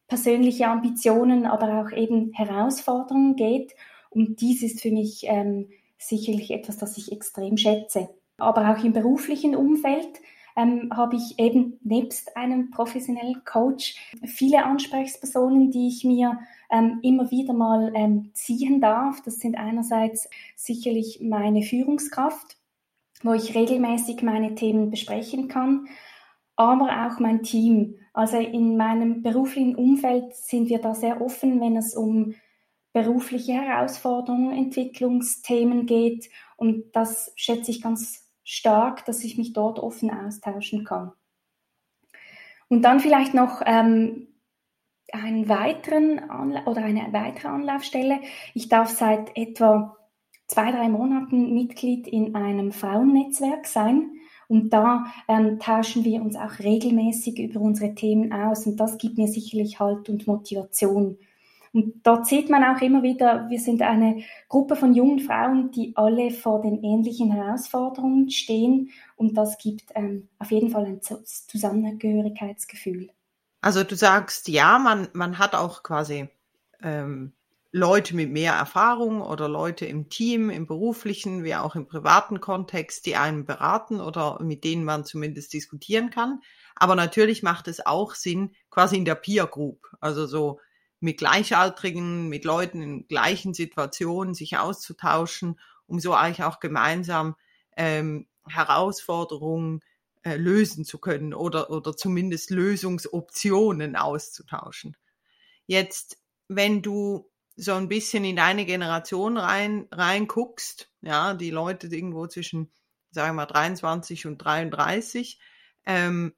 persönliche 0.08 0.66
Ambitionen, 0.66 1.46
aber 1.46 1.82
auch 1.82 1.96
eben 1.96 2.32
Herausforderungen 2.32 3.36
geht. 3.36 3.76
Und 4.10 4.40
dies 4.40 4.64
ist 4.64 4.80
für 4.80 4.90
mich 4.90 5.22
ähm, 5.28 5.68
sicherlich 5.98 6.50
etwas, 6.50 6.78
das 6.78 6.98
ich 6.98 7.12
extrem 7.12 7.56
schätze. 7.56 8.08
Aber 8.38 8.72
auch 8.72 8.82
im 8.82 8.92
beruflichen 8.92 9.54
Umfeld 9.54 10.20
ähm, 10.60 10.90
habe 10.94 11.16
ich 11.16 11.38
eben 11.38 11.78
nebst 11.82 12.36
einem 12.36 12.70
professionellen 12.70 13.42
Coach 13.44 13.96
viele 14.24 14.64
Ansprechpersonen, 14.64 15.70
die 15.70 15.88
ich 15.88 16.04
mir 16.04 16.38
ähm, 16.70 16.98
immer 17.02 17.30
wieder 17.30 17.54
mal 17.54 17.92
ähm, 17.94 18.30
ziehen 18.34 18.80
darf. 18.80 19.22
Das 19.22 19.36
sind 19.36 19.56
einerseits 19.56 20.28
sicherlich 20.56 21.20
meine 21.22 21.62
Führungskraft, 21.62 22.58
wo 23.22 23.32
ich 23.32 23.54
regelmäßig 23.54 24.22
meine 24.22 24.54
Themen 24.54 24.90
besprechen 24.90 25.48
kann, 25.48 25.86
aber 26.56 27.06
auch 27.06 27.18
mein 27.20 27.42
Team. 27.42 27.96
Also 28.12 28.38
in 28.38 28.76
meinem 28.76 29.22
beruflichen 29.22 29.76
Umfeld 29.76 30.34
sind 30.34 30.68
wir 30.68 30.78
da 30.78 30.94
sehr 30.94 31.20
offen, 31.20 31.60
wenn 31.60 31.76
es 31.76 31.94
um 31.94 32.34
berufliche 32.92 33.52
Herausforderungen, 33.52 34.52
Entwicklungsthemen 34.52 35.86
geht. 35.86 36.28
Und 36.56 36.84
das 36.92 37.32
schätze 37.36 37.70
ich 37.70 37.82
ganz 37.82 38.29
stark, 38.50 39.04
dass 39.04 39.22
ich 39.22 39.38
mich 39.38 39.52
dort 39.52 39.78
offen 39.78 40.10
austauschen 40.10 40.84
kann. 40.84 41.12
Und 42.68 42.82
dann 42.82 42.98
vielleicht 42.98 43.32
noch 43.32 43.62
ähm, 43.64 44.26
einen 45.12 45.48
weiteren 45.48 46.18
Anla 46.30 46.66
oder 46.66 46.82
eine 46.82 47.12
weitere 47.12 47.48
Anlaufstelle. 47.48 48.20
Ich 48.54 48.68
darf 48.68 48.90
seit 48.90 49.36
etwa 49.36 49.96
zwei, 50.48 50.72
drei 50.72 50.88
Monaten 50.88 51.54
Mitglied 51.54 52.08
in 52.08 52.34
einem 52.34 52.72
Frauennetzwerk 52.72 53.66
sein. 53.66 54.10
Und 54.48 54.70
da 54.72 55.06
ähm, 55.28 55.60
tauschen 55.60 56.04
wir 56.04 56.20
uns 56.20 56.34
auch 56.34 56.58
regelmäßig 56.58 57.38
über 57.38 57.60
unsere 57.60 57.94
Themen 57.94 58.32
aus. 58.32 58.66
Und 58.66 58.78
das 58.78 58.98
gibt 58.98 59.16
mir 59.16 59.28
sicherlich 59.28 59.78
Halt 59.78 60.08
und 60.08 60.26
Motivation. 60.26 61.18
Und 61.72 62.04
dort 62.04 62.26
sieht 62.26 62.50
man 62.50 62.64
auch 62.64 62.82
immer 62.82 63.02
wieder, 63.02 63.48
wir 63.48 63.60
sind 63.60 63.82
eine 63.82 64.24
Gruppe 64.48 64.74
von 64.74 64.92
jungen 64.92 65.20
Frauen, 65.20 65.70
die 65.70 65.92
alle 65.94 66.32
vor 66.32 66.62
den 66.62 66.82
ähnlichen 66.82 67.30
Herausforderungen 67.30 68.28
stehen. 68.30 68.90
Und 69.16 69.36
das 69.36 69.56
gibt 69.58 69.84
ähm, 69.94 70.28
auf 70.38 70.50
jeden 70.50 70.70
Fall 70.70 70.86
ein 70.86 71.00
Zusammengehörigkeitsgefühl. 71.02 73.10
Also 73.60 73.84
du 73.84 73.94
sagst, 73.94 74.48
ja, 74.48 74.78
man, 74.78 75.08
man 75.12 75.38
hat 75.38 75.54
auch 75.54 75.82
quasi 75.82 76.28
ähm, 76.82 77.34
Leute 77.72 78.16
mit 78.16 78.30
mehr 78.30 78.54
Erfahrung 78.54 79.20
oder 79.20 79.48
Leute 79.48 79.86
im 79.86 80.08
Team, 80.08 80.50
im 80.50 80.66
beruflichen, 80.66 81.44
wie 81.44 81.54
auch 81.54 81.76
im 81.76 81.86
privaten 81.86 82.40
Kontext, 82.40 83.06
die 83.06 83.14
einen 83.14 83.46
beraten 83.46 84.00
oder 84.00 84.42
mit 84.42 84.64
denen 84.64 84.84
man 84.84 85.04
zumindest 85.04 85.52
diskutieren 85.52 86.10
kann. 86.10 86.40
Aber 86.74 86.96
natürlich 86.96 87.44
macht 87.44 87.68
es 87.68 87.86
auch 87.86 88.14
Sinn, 88.14 88.56
quasi 88.70 88.96
in 88.96 89.04
der 89.04 89.14
Peer 89.14 89.46
Group, 89.46 89.86
also 90.00 90.26
so 90.26 90.58
mit 91.00 91.18
Gleichaltrigen, 91.18 92.28
mit 92.28 92.44
Leuten 92.44 92.82
in 92.82 93.08
gleichen 93.08 93.54
Situationen 93.54 94.34
sich 94.34 94.58
auszutauschen, 94.58 95.58
um 95.86 95.98
so 95.98 96.14
eigentlich 96.14 96.44
auch 96.44 96.60
gemeinsam 96.60 97.36
ähm, 97.76 98.28
Herausforderungen 98.46 99.80
äh, 100.22 100.36
lösen 100.36 100.84
zu 100.84 100.98
können 100.98 101.32
oder, 101.32 101.70
oder 101.70 101.96
zumindest 101.96 102.50
Lösungsoptionen 102.50 103.96
auszutauschen. 103.96 104.96
Jetzt, 105.66 106.18
wenn 106.48 106.82
du 106.82 107.30
so 107.56 107.74
ein 107.74 107.88
bisschen 107.88 108.24
in 108.24 108.36
deine 108.36 108.66
Generation 108.66 109.36
rein, 109.36 109.88
reinguckst, 109.90 110.90
ja, 111.00 111.34
die 111.34 111.50
Leute 111.50 111.86
irgendwo 111.86 112.26
zwischen, 112.26 112.70
sagen 113.10 113.30
wir 113.30 113.44
mal, 113.44 113.46
23 113.46 114.26
und 114.26 114.38
33, 114.38 115.38
ähm, 115.86 116.34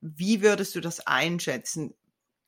wie 0.00 0.42
würdest 0.42 0.74
du 0.74 0.80
das 0.80 1.06
einschätzen? 1.06 1.94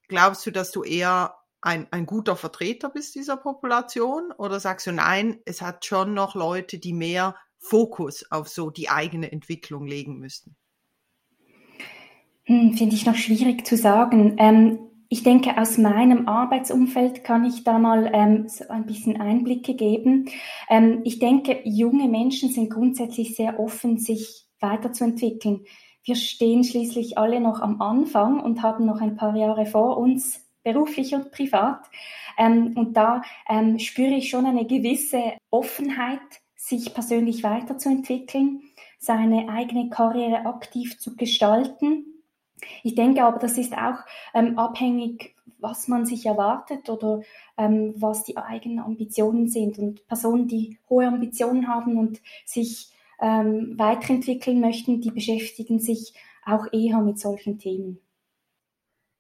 Glaubst 0.08 0.44
du, 0.46 0.50
dass 0.50 0.72
du 0.72 0.84
eher 0.84 1.36
ein, 1.66 1.88
ein 1.90 2.06
guter 2.06 2.36
Vertreter 2.36 2.88
bist 2.88 3.16
dieser 3.16 3.36
Population 3.36 4.32
oder 4.38 4.60
sagst 4.60 4.86
du 4.86 4.92
nein, 4.92 5.40
es 5.44 5.60
hat 5.60 5.84
schon 5.84 6.14
noch 6.14 6.34
Leute, 6.34 6.78
die 6.78 6.92
mehr 6.92 7.34
Fokus 7.58 8.30
auf 8.30 8.48
so 8.48 8.70
die 8.70 8.88
eigene 8.88 9.32
Entwicklung 9.32 9.86
legen 9.86 10.18
müssten? 10.18 10.56
Hm, 12.44 12.74
Finde 12.74 12.94
ich 12.94 13.04
noch 13.04 13.16
schwierig 13.16 13.66
zu 13.66 13.76
sagen. 13.76 14.36
Ähm, 14.38 14.78
ich 15.08 15.24
denke, 15.24 15.58
aus 15.58 15.76
meinem 15.76 16.28
Arbeitsumfeld 16.28 17.24
kann 17.24 17.44
ich 17.44 17.64
da 17.64 17.78
mal 17.78 18.10
ähm, 18.12 18.48
so 18.48 18.68
ein 18.68 18.86
bisschen 18.86 19.20
Einblicke 19.20 19.74
geben. 19.74 20.28
Ähm, 20.68 21.00
ich 21.04 21.18
denke, 21.18 21.60
junge 21.64 22.08
Menschen 22.08 22.50
sind 22.50 22.70
grundsätzlich 22.70 23.34
sehr 23.34 23.58
offen, 23.58 23.98
sich 23.98 24.46
weiterzuentwickeln. 24.60 25.64
Wir 26.04 26.14
stehen 26.14 26.62
schließlich 26.62 27.18
alle 27.18 27.40
noch 27.40 27.60
am 27.60 27.80
Anfang 27.82 28.40
und 28.40 28.62
haben 28.62 28.86
noch 28.86 29.00
ein 29.00 29.16
paar 29.16 29.34
Jahre 29.36 29.66
vor 29.66 29.96
uns, 29.96 30.45
beruflich 30.66 31.14
und 31.14 31.30
privat. 31.30 31.80
Ähm, 32.36 32.74
und 32.76 32.96
da 32.96 33.22
ähm, 33.48 33.78
spüre 33.78 34.14
ich 34.14 34.28
schon 34.28 34.46
eine 34.46 34.66
gewisse 34.66 35.34
Offenheit, 35.50 36.20
sich 36.56 36.92
persönlich 36.92 37.44
weiterzuentwickeln, 37.44 38.62
seine 38.98 39.48
eigene 39.48 39.88
Karriere 39.88 40.46
aktiv 40.46 40.98
zu 40.98 41.14
gestalten 41.14 42.16
ich 42.82 42.94
denke 42.94 43.24
aber, 43.24 43.38
das 43.38 43.58
ist 43.58 43.74
auch 43.74 43.98
ähm, 44.34 44.58
abhängig, 44.58 45.34
was 45.58 45.88
man 45.88 46.06
sich 46.06 46.26
erwartet 46.26 46.88
oder 46.88 47.22
ähm, 47.56 47.94
was 47.96 48.24
die 48.24 48.36
eigenen 48.36 48.80
Ambitionen 48.80 49.48
sind. 49.48 49.78
Und 49.78 50.06
Personen, 50.06 50.48
die 50.48 50.78
hohe 50.88 51.06
Ambitionen 51.06 51.68
haben 51.68 51.98
und 51.98 52.20
sich 52.44 52.90
ähm, 53.20 53.74
weiterentwickeln 53.78 54.60
möchten, 54.60 55.00
die 55.00 55.10
beschäftigen 55.10 55.78
sich 55.78 56.14
auch 56.44 56.66
eher 56.72 57.00
mit 57.00 57.18
solchen 57.18 57.58
Themen. 57.58 58.00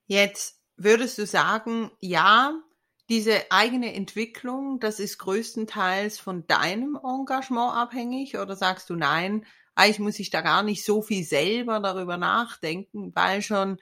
Jetzt 0.06 0.60
würdest 0.76 1.18
du 1.18 1.26
sagen, 1.26 1.90
ja, 2.00 2.54
diese 3.08 3.50
eigene 3.50 3.94
Entwicklung, 3.94 4.80
das 4.80 4.98
ist 4.98 5.18
größtenteils 5.18 6.18
von 6.18 6.46
deinem 6.46 6.98
Engagement 7.02 7.74
abhängig 7.74 8.36
oder 8.36 8.56
sagst 8.56 8.90
du 8.90 8.96
nein, 8.96 9.46
eigentlich 9.74 10.00
muss 10.00 10.18
ich 10.18 10.30
da 10.30 10.40
gar 10.40 10.62
nicht 10.62 10.84
so 10.84 11.02
viel 11.02 11.22
selber 11.22 11.80
darüber 11.80 12.16
nachdenken, 12.16 13.12
weil 13.14 13.42
schon 13.42 13.78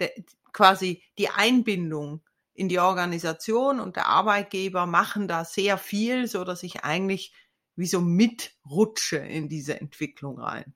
de, 0.00 0.10
quasi 0.52 1.02
die 1.18 1.28
Einbindung 1.30 2.20
in 2.52 2.68
die 2.68 2.80
Organisation 2.80 3.80
und 3.80 3.96
der 3.96 4.06
Arbeitgeber 4.06 4.86
machen 4.86 5.28
da 5.28 5.44
sehr 5.44 5.78
viel, 5.78 6.26
so 6.26 6.44
dass 6.44 6.62
ich 6.62 6.84
eigentlich 6.84 7.32
wie 7.76 7.86
so 7.86 8.00
mitrutsche 8.00 9.18
in 9.18 9.48
diese 9.48 9.80
Entwicklung 9.80 10.38
rein. 10.40 10.74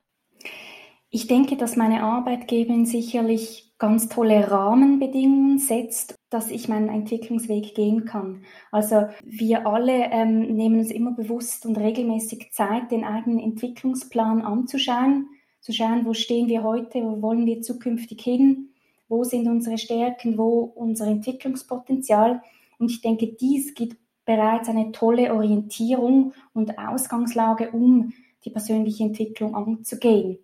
Ich 1.09 1.27
denke, 1.27 1.57
dass 1.57 1.75
meine 1.75 2.03
Arbeitgeberin 2.03 2.85
sicherlich 2.85 3.70
ganz 3.81 4.09
tolle 4.09 4.51
Rahmenbedingungen 4.51 5.57
setzt, 5.57 6.13
dass 6.29 6.51
ich 6.51 6.69
meinen 6.69 6.87
Entwicklungsweg 6.87 7.73
gehen 7.73 8.05
kann. 8.05 8.43
Also 8.71 9.07
wir 9.23 9.65
alle 9.65 10.11
ähm, 10.11 10.55
nehmen 10.55 10.81
uns 10.81 10.91
immer 10.91 11.13
bewusst 11.13 11.65
und 11.65 11.79
regelmäßig 11.79 12.51
Zeit, 12.51 12.91
den 12.91 13.03
eigenen 13.03 13.39
Entwicklungsplan 13.39 14.43
anzuschauen, 14.43 15.29
zu 15.61 15.73
schauen, 15.73 16.05
wo 16.05 16.13
stehen 16.13 16.47
wir 16.47 16.61
heute, 16.61 17.01
wo 17.01 17.23
wollen 17.23 17.47
wir 17.47 17.63
zukünftig 17.63 18.21
hin, 18.21 18.69
wo 19.09 19.23
sind 19.23 19.47
unsere 19.47 19.79
Stärken, 19.79 20.37
wo 20.37 20.59
unser 20.59 21.07
Entwicklungspotenzial. 21.07 22.43
Und 22.77 22.91
ich 22.91 23.01
denke, 23.01 23.29
dies 23.33 23.73
gibt 23.73 23.97
bereits 24.25 24.69
eine 24.69 24.91
tolle 24.91 25.33
Orientierung 25.33 26.33
und 26.53 26.77
Ausgangslage, 26.77 27.71
um 27.71 28.13
die 28.45 28.51
persönliche 28.51 29.05
Entwicklung 29.05 29.55
anzugehen. 29.55 30.37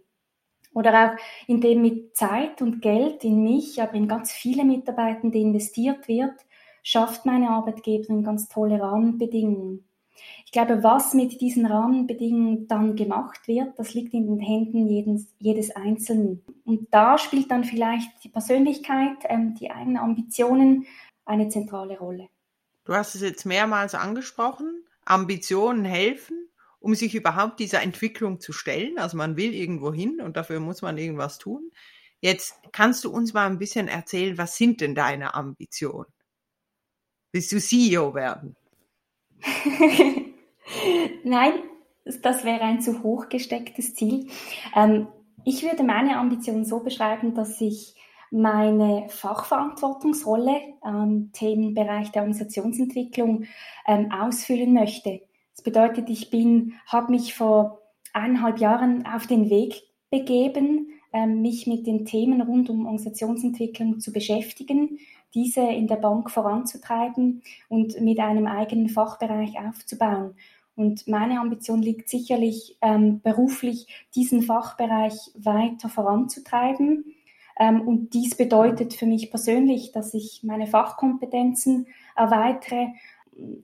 Oder 0.77 1.11
auch 1.11 1.17
indem 1.47 1.81
mit 1.81 2.15
Zeit 2.15 2.61
und 2.61 2.83
Geld 2.83 3.23
in 3.23 3.41
mich, 3.41 3.81
aber 3.81 3.95
in 3.95 4.07
ganz 4.07 4.31
viele 4.31 4.63
Mitarbeitende 4.63 5.39
investiert 5.39 6.07
wird, 6.07 6.35
schafft 6.83 7.25
meine 7.25 7.49
Arbeitgeberin 7.49 8.23
ganz 8.23 8.47
tolle 8.47 8.79
Rahmenbedingungen. 8.79 9.89
Ich 10.45 10.51
glaube, 10.51 10.83
was 10.83 11.15
mit 11.15 11.41
diesen 11.41 11.65
Rahmenbedingungen 11.65 12.67
dann 12.67 12.95
gemacht 12.95 13.47
wird, 13.47 13.79
das 13.79 13.95
liegt 13.95 14.13
in 14.13 14.27
den 14.27 14.39
Händen 14.39 14.87
jedes, 14.87 15.25
jedes 15.39 15.75
Einzelnen. 15.75 16.43
Und 16.63 16.93
da 16.93 17.17
spielt 17.17 17.49
dann 17.49 17.63
vielleicht 17.63 18.23
die 18.23 18.29
Persönlichkeit, 18.29 19.17
ähm, 19.23 19.55
die 19.55 19.71
eigenen 19.71 19.97
Ambitionen 19.97 20.85
eine 21.25 21.49
zentrale 21.49 21.97
Rolle. 21.97 22.29
Du 22.85 22.93
hast 22.93 23.15
es 23.15 23.21
jetzt 23.21 23.47
mehrmals 23.47 23.95
angesprochen. 23.95 24.85
Ambitionen 25.05 25.85
helfen 25.85 26.47
um 26.87 26.95
sich 26.95 27.15
überhaupt 27.15 27.59
dieser 27.59 27.81
Entwicklung 27.81 28.39
zu 28.39 28.53
stellen. 28.53 28.97
Also 28.97 29.17
man 29.17 29.35
will 29.35 29.53
irgendwo 29.53 29.93
hin 29.93 30.21
und 30.21 30.37
dafür 30.37 30.61
muss 30.61 30.81
man 30.81 30.97
irgendwas 30.97 31.37
tun. 31.37 31.69
Jetzt 32.21 32.55
kannst 32.71 33.03
du 33.03 33.11
uns 33.11 33.33
mal 33.33 33.45
ein 33.45 33.57
bisschen 33.57 33.89
erzählen, 33.89 34.37
was 34.37 34.55
sind 34.55 34.79
denn 34.79 34.95
deine 34.95 35.33
Ambitionen? 35.33 36.07
Willst 37.33 37.51
du 37.51 37.59
CEO 37.59 38.15
werden? 38.15 38.55
Nein, 41.25 41.51
das 42.21 42.45
wäre 42.45 42.61
ein 42.61 42.79
zu 42.79 43.03
hoch 43.03 43.27
gestecktes 43.27 43.93
Ziel. 43.93 44.29
Ähm, 44.73 45.09
ich 45.43 45.63
würde 45.63 45.83
meine 45.83 46.15
Ambition 46.15 46.63
so 46.63 46.79
beschreiben, 46.79 47.35
dass 47.35 47.59
ich 47.59 47.95
meine 48.31 49.09
Fachverantwortungsrolle 49.09 50.57
am 50.79 51.33
Themenbereich 51.33 52.13
der 52.13 52.21
Organisationsentwicklung 52.21 53.43
ähm, 53.85 54.09
ausfüllen 54.09 54.73
möchte. 54.73 55.26
Das 55.57 55.63
bedeutet, 55.63 56.09
ich 56.09 56.29
bin, 56.29 56.73
habe 56.85 57.11
mich 57.11 57.33
vor 57.33 57.81
eineinhalb 58.13 58.59
Jahren 58.59 59.07
auf 59.07 59.25
den 59.25 59.49
Weg 59.49 59.81
begeben, 60.11 60.91
ähm, 61.11 61.41
mich 61.41 61.65
mit 61.65 61.87
den 61.87 62.05
Themen 62.05 62.41
rund 62.41 62.69
um 62.69 62.85
Organisationsentwicklung 62.85 63.99
zu 63.99 64.13
beschäftigen, 64.13 64.99
diese 65.33 65.61
in 65.61 65.87
der 65.87 65.95
Bank 65.95 66.29
voranzutreiben 66.29 67.41
und 67.69 67.99
mit 68.01 68.19
einem 68.19 68.45
eigenen 68.45 68.87
Fachbereich 68.87 69.57
aufzubauen. 69.57 70.35
Und 70.75 71.07
meine 71.07 71.39
Ambition 71.39 71.81
liegt 71.81 72.07
sicherlich 72.07 72.77
ähm, 72.83 73.21
beruflich, 73.21 73.87
diesen 74.13 74.43
Fachbereich 74.43 75.31
weiter 75.35 75.89
voranzutreiben. 75.89 77.15
Ähm, 77.59 77.81
und 77.81 78.13
dies 78.13 78.37
bedeutet 78.37 78.93
für 78.93 79.07
mich 79.07 79.31
persönlich, 79.31 79.91
dass 79.91 80.13
ich 80.13 80.41
meine 80.43 80.67
Fachkompetenzen 80.67 81.87
erweitere 82.15 82.89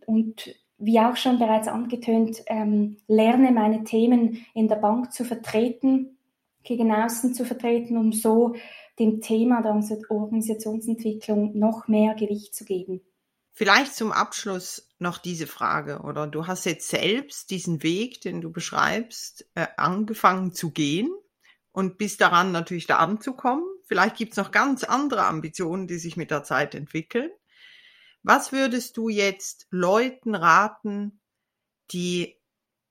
und 0.08 0.56
wie 0.84 1.00
auch 1.00 1.16
schon 1.16 1.40
bereits 1.40 1.68
angetönt, 1.68 2.44
ähm, 2.48 2.98
lerne 3.08 3.52
meine 3.52 3.84
Themen 3.84 4.46
in 4.54 4.68
der 4.68 4.76
Bank 4.76 5.14
zu 5.14 5.24
vertreten, 5.24 6.18
gegen 6.64 6.92
außen 6.92 7.34
zu 7.34 7.46
vertreten, 7.46 7.98
um 7.98 8.12
so 8.12 8.56
dem 9.00 9.22
Thema 9.22 9.62
der 9.62 9.74
Organisationsentwicklung 10.10 11.58
noch 11.58 11.88
mehr 11.88 12.16
Gewicht 12.16 12.56
zu 12.56 12.66
geben. 12.66 13.02
Vielleicht 13.54 13.96
zum 13.96 14.12
Abschluss 14.12 14.90
noch 15.00 15.20
diese 15.20 15.48
Frage, 15.48 16.00
oder 16.00 16.28
du 16.28 16.48
hast 16.48 16.66
jetzt 16.66 16.90
selbst 16.90 17.52
diesen 17.52 17.84
Weg, 17.84 18.22
den 18.22 18.42
du 18.42 18.52
beschreibst, 18.52 19.48
äh, 19.56 19.68
angefangen 19.78 20.54
zu 20.54 20.72
gehen 20.72 21.12
und 21.72 21.98
bist 21.98 22.20
daran 22.22 22.52
natürlich 22.52 22.88
da 22.88 22.98
anzukommen. 22.98 23.64
Vielleicht 23.86 24.18
gibt 24.18 24.32
es 24.32 24.38
noch 24.38 24.52
ganz 24.52 24.84
andere 24.84 25.26
Ambitionen, 25.26 25.88
die 25.88 25.98
sich 25.98 26.18
mit 26.18 26.32
der 26.32 26.44
Zeit 26.44 26.74
entwickeln. 26.74 27.30
Was 28.24 28.54
würdest 28.54 28.96
du 28.98 29.10
jetzt 29.10 29.68
Leuten 29.70 30.34
raten, 30.34 31.20
die 31.92 32.38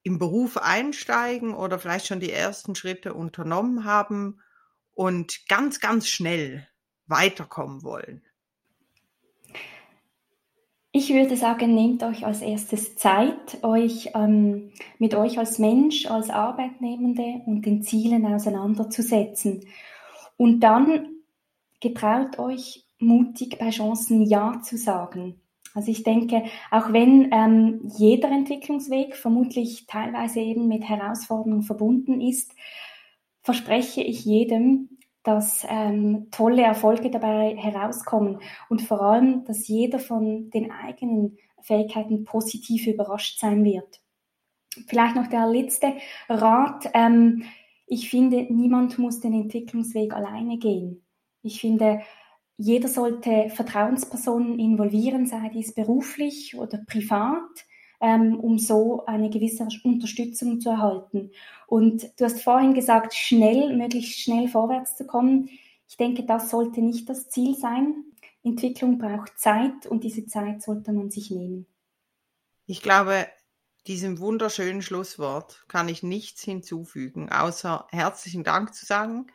im 0.03 0.19
Beruf 0.19 0.59
einsteigen 0.59 1.55
oder 1.55 1.79
vielleicht 1.79 2.07
schon 2.07 2.21
die 2.21 2.33
ersten 2.33 2.75
Schritte 2.75 3.15
unternommen 3.15 3.85
haben 3.85 4.41
und 4.95 5.49
ganz, 5.49 5.81
ganz 5.81 6.09
schnell 6.09 6.69
weiterkommen 7.07 7.83
wollen? 7.83 8.23
Ich 10.95 11.09
würde 11.09 11.39
sagen, 11.39 11.75
nehmt 11.75 12.03
euch 12.03 12.27
als 12.27 12.43
erstes 12.43 12.97
Zeit, 12.97 13.65
euch 13.65 14.11
ähm, 14.15 14.73
mit 14.99 15.15
euch 15.15 15.39
als 15.39 15.59
Mensch, 15.59 16.05
als 16.05 16.29
Arbeitnehmende 16.29 17.41
und 17.47 17.65
den 17.65 17.83
Zielen 17.83 18.27
auseinanderzusetzen. 18.27 19.65
Und 20.37 20.61
dann 20.61 21.23
getraut 21.81 22.39
euch 22.39 22.85
mutig 23.03 23.59
bei 23.59 23.71
Chancen 23.71 24.23
Ja 24.23 24.61
zu 24.63 24.77
sagen. 24.77 25.41
Also 25.75 25.91
ich 25.91 26.03
denke, 26.03 26.45
auch 26.71 26.93
wenn 26.93 27.31
ähm, 27.33 27.81
jeder 27.97 28.31
Entwicklungsweg 28.31 29.17
vermutlich 29.17 29.87
teilweise 29.87 30.41
eben 30.41 30.69
mit 30.69 30.89
Herausforderungen 30.89 31.63
verbunden 31.63 32.21
ist, 32.21 32.55
verspreche 33.43 34.03
ich 34.03 34.25
jedem, 34.25 34.99
dass 35.23 35.67
ähm, 35.69 36.29
tolle 36.31 36.63
Erfolge 36.63 37.11
dabei 37.11 37.57
herauskommen 37.57 38.41
und 38.69 38.83
vor 38.83 39.01
allem, 39.03 39.45
dass 39.45 39.69
jeder 39.69 39.99
von 39.99 40.51
den 40.51 40.71
eigenen 40.71 41.39
Fähigkeiten 41.61 42.25
positiv 42.25 42.87
überrascht 42.87 43.39
sein 43.39 43.65
wird. 43.65 44.01
Vielleicht 44.87 45.17
noch 45.17 45.29
der 45.29 45.47
letzte 45.47 45.95
Rat. 46.29 46.91
Ähm, 46.93 47.45
ich 47.87 48.11
finde, 48.11 48.47
niemand 48.53 48.99
muss 48.99 49.21
den 49.21 49.35
Entwicklungsweg 49.35 50.15
alleine 50.15 50.59
gehen. 50.59 51.05
Ich 51.43 51.61
finde, 51.61 52.01
jeder 52.57 52.89
sollte 52.89 53.51
Vertrauenspersonen 53.51 54.59
involvieren, 54.59 55.27
sei 55.27 55.51
dies 55.53 55.75
beruflich 55.75 56.57
oder 56.57 56.79
privat, 56.87 57.67
ähm, 58.01 58.39
um 58.39 58.59
so 58.59 59.05
eine 59.07 59.31
gewisse 59.31 59.67
Unterstützung 59.85 60.61
zu 60.61 60.71
erhalten. 60.71 61.31
Und 61.67 62.11
du 62.19 62.25
hast 62.25 62.43
vorhin 62.43 62.75
gesagt, 62.75 63.15
schnell, 63.15 63.77
möglichst 63.77 64.21
schnell 64.21 64.49
vorwärts 64.49 64.97
zu 64.97 65.07
kommen. 65.07 65.49
Ich 65.89 65.97
denke, 65.97 66.25
das 66.25 66.51
sollte 66.51 66.83
nicht 66.83 67.09
das 67.09 67.29
Ziel 67.31 67.57
sein. 67.57 68.05
Entwicklung 68.43 68.99
braucht 68.99 69.39
Zeit 69.39 69.87
und 69.87 70.05
diese 70.05 70.27
Zeit 70.27 70.63
sollte 70.63 70.93
man 70.93 71.11
sich 71.11 71.31
nehmen. 71.31 71.67
Ich 72.67 72.83
glaube, 72.83 73.27
diesem 73.87 74.19
wunderschönen 74.19 74.83
Schlusswort 74.83 75.65
kann 75.69 75.89
ich 75.89 76.03
nichts 76.03 76.43
hinzufügen, 76.43 77.31
außer 77.31 77.87
herzlichen 77.91 78.45
Dank 78.45 78.75
zu 78.75 78.87
sagen. 78.87 79.27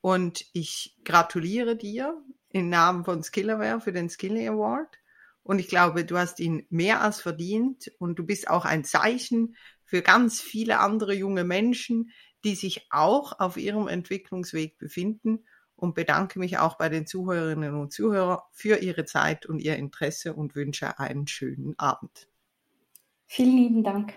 Und 0.00 0.46
ich 0.52 0.96
gratuliere 1.04 1.76
dir 1.76 2.16
im 2.58 2.68
Namen 2.68 3.04
von 3.04 3.22
Skillaware 3.22 3.80
für 3.80 3.92
den 3.92 4.10
Skilly 4.10 4.48
Award. 4.48 4.98
Und 5.42 5.60
ich 5.60 5.68
glaube, 5.68 6.04
du 6.04 6.18
hast 6.18 6.40
ihn 6.40 6.66
mehr 6.68 7.00
als 7.00 7.20
verdient 7.20 7.90
und 7.98 8.18
du 8.18 8.26
bist 8.26 8.50
auch 8.50 8.64
ein 8.64 8.84
Zeichen 8.84 9.56
für 9.84 10.02
ganz 10.02 10.40
viele 10.40 10.80
andere 10.80 11.14
junge 11.14 11.44
Menschen, 11.44 12.10
die 12.44 12.54
sich 12.54 12.86
auch 12.90 13.40
auf 13.40 13.56
ihrem 13.56 13.88
Entwicklungsweg 13.88 14.78
befinden 14.78 15.46
und 15.74 15.94
bedanke 15.94 16.38
mich 16.38 16.58
auch 16.58 16.76
bei 16.76 16.88
den 16.88 17.06
Zuhörerinnen 17.06 17.74
und 17.74 17.92
Zuhörern 17.92 18.40
für 18.52 18.76
ihre 18.78 19.04
Zeit 19.04 19.46
und 19.46 19.60
ihr 19.60 19.76
Interesse 19.76 20.34
und 20.34 20.54
wünsche 20.54 20.98
einen 20.98 21.26
schönen 21.26 21.78
Abend. 21.78 22.28
Vielen 23.26 23.56
lieben 23.56 23.84
Dank. 23.84 24.12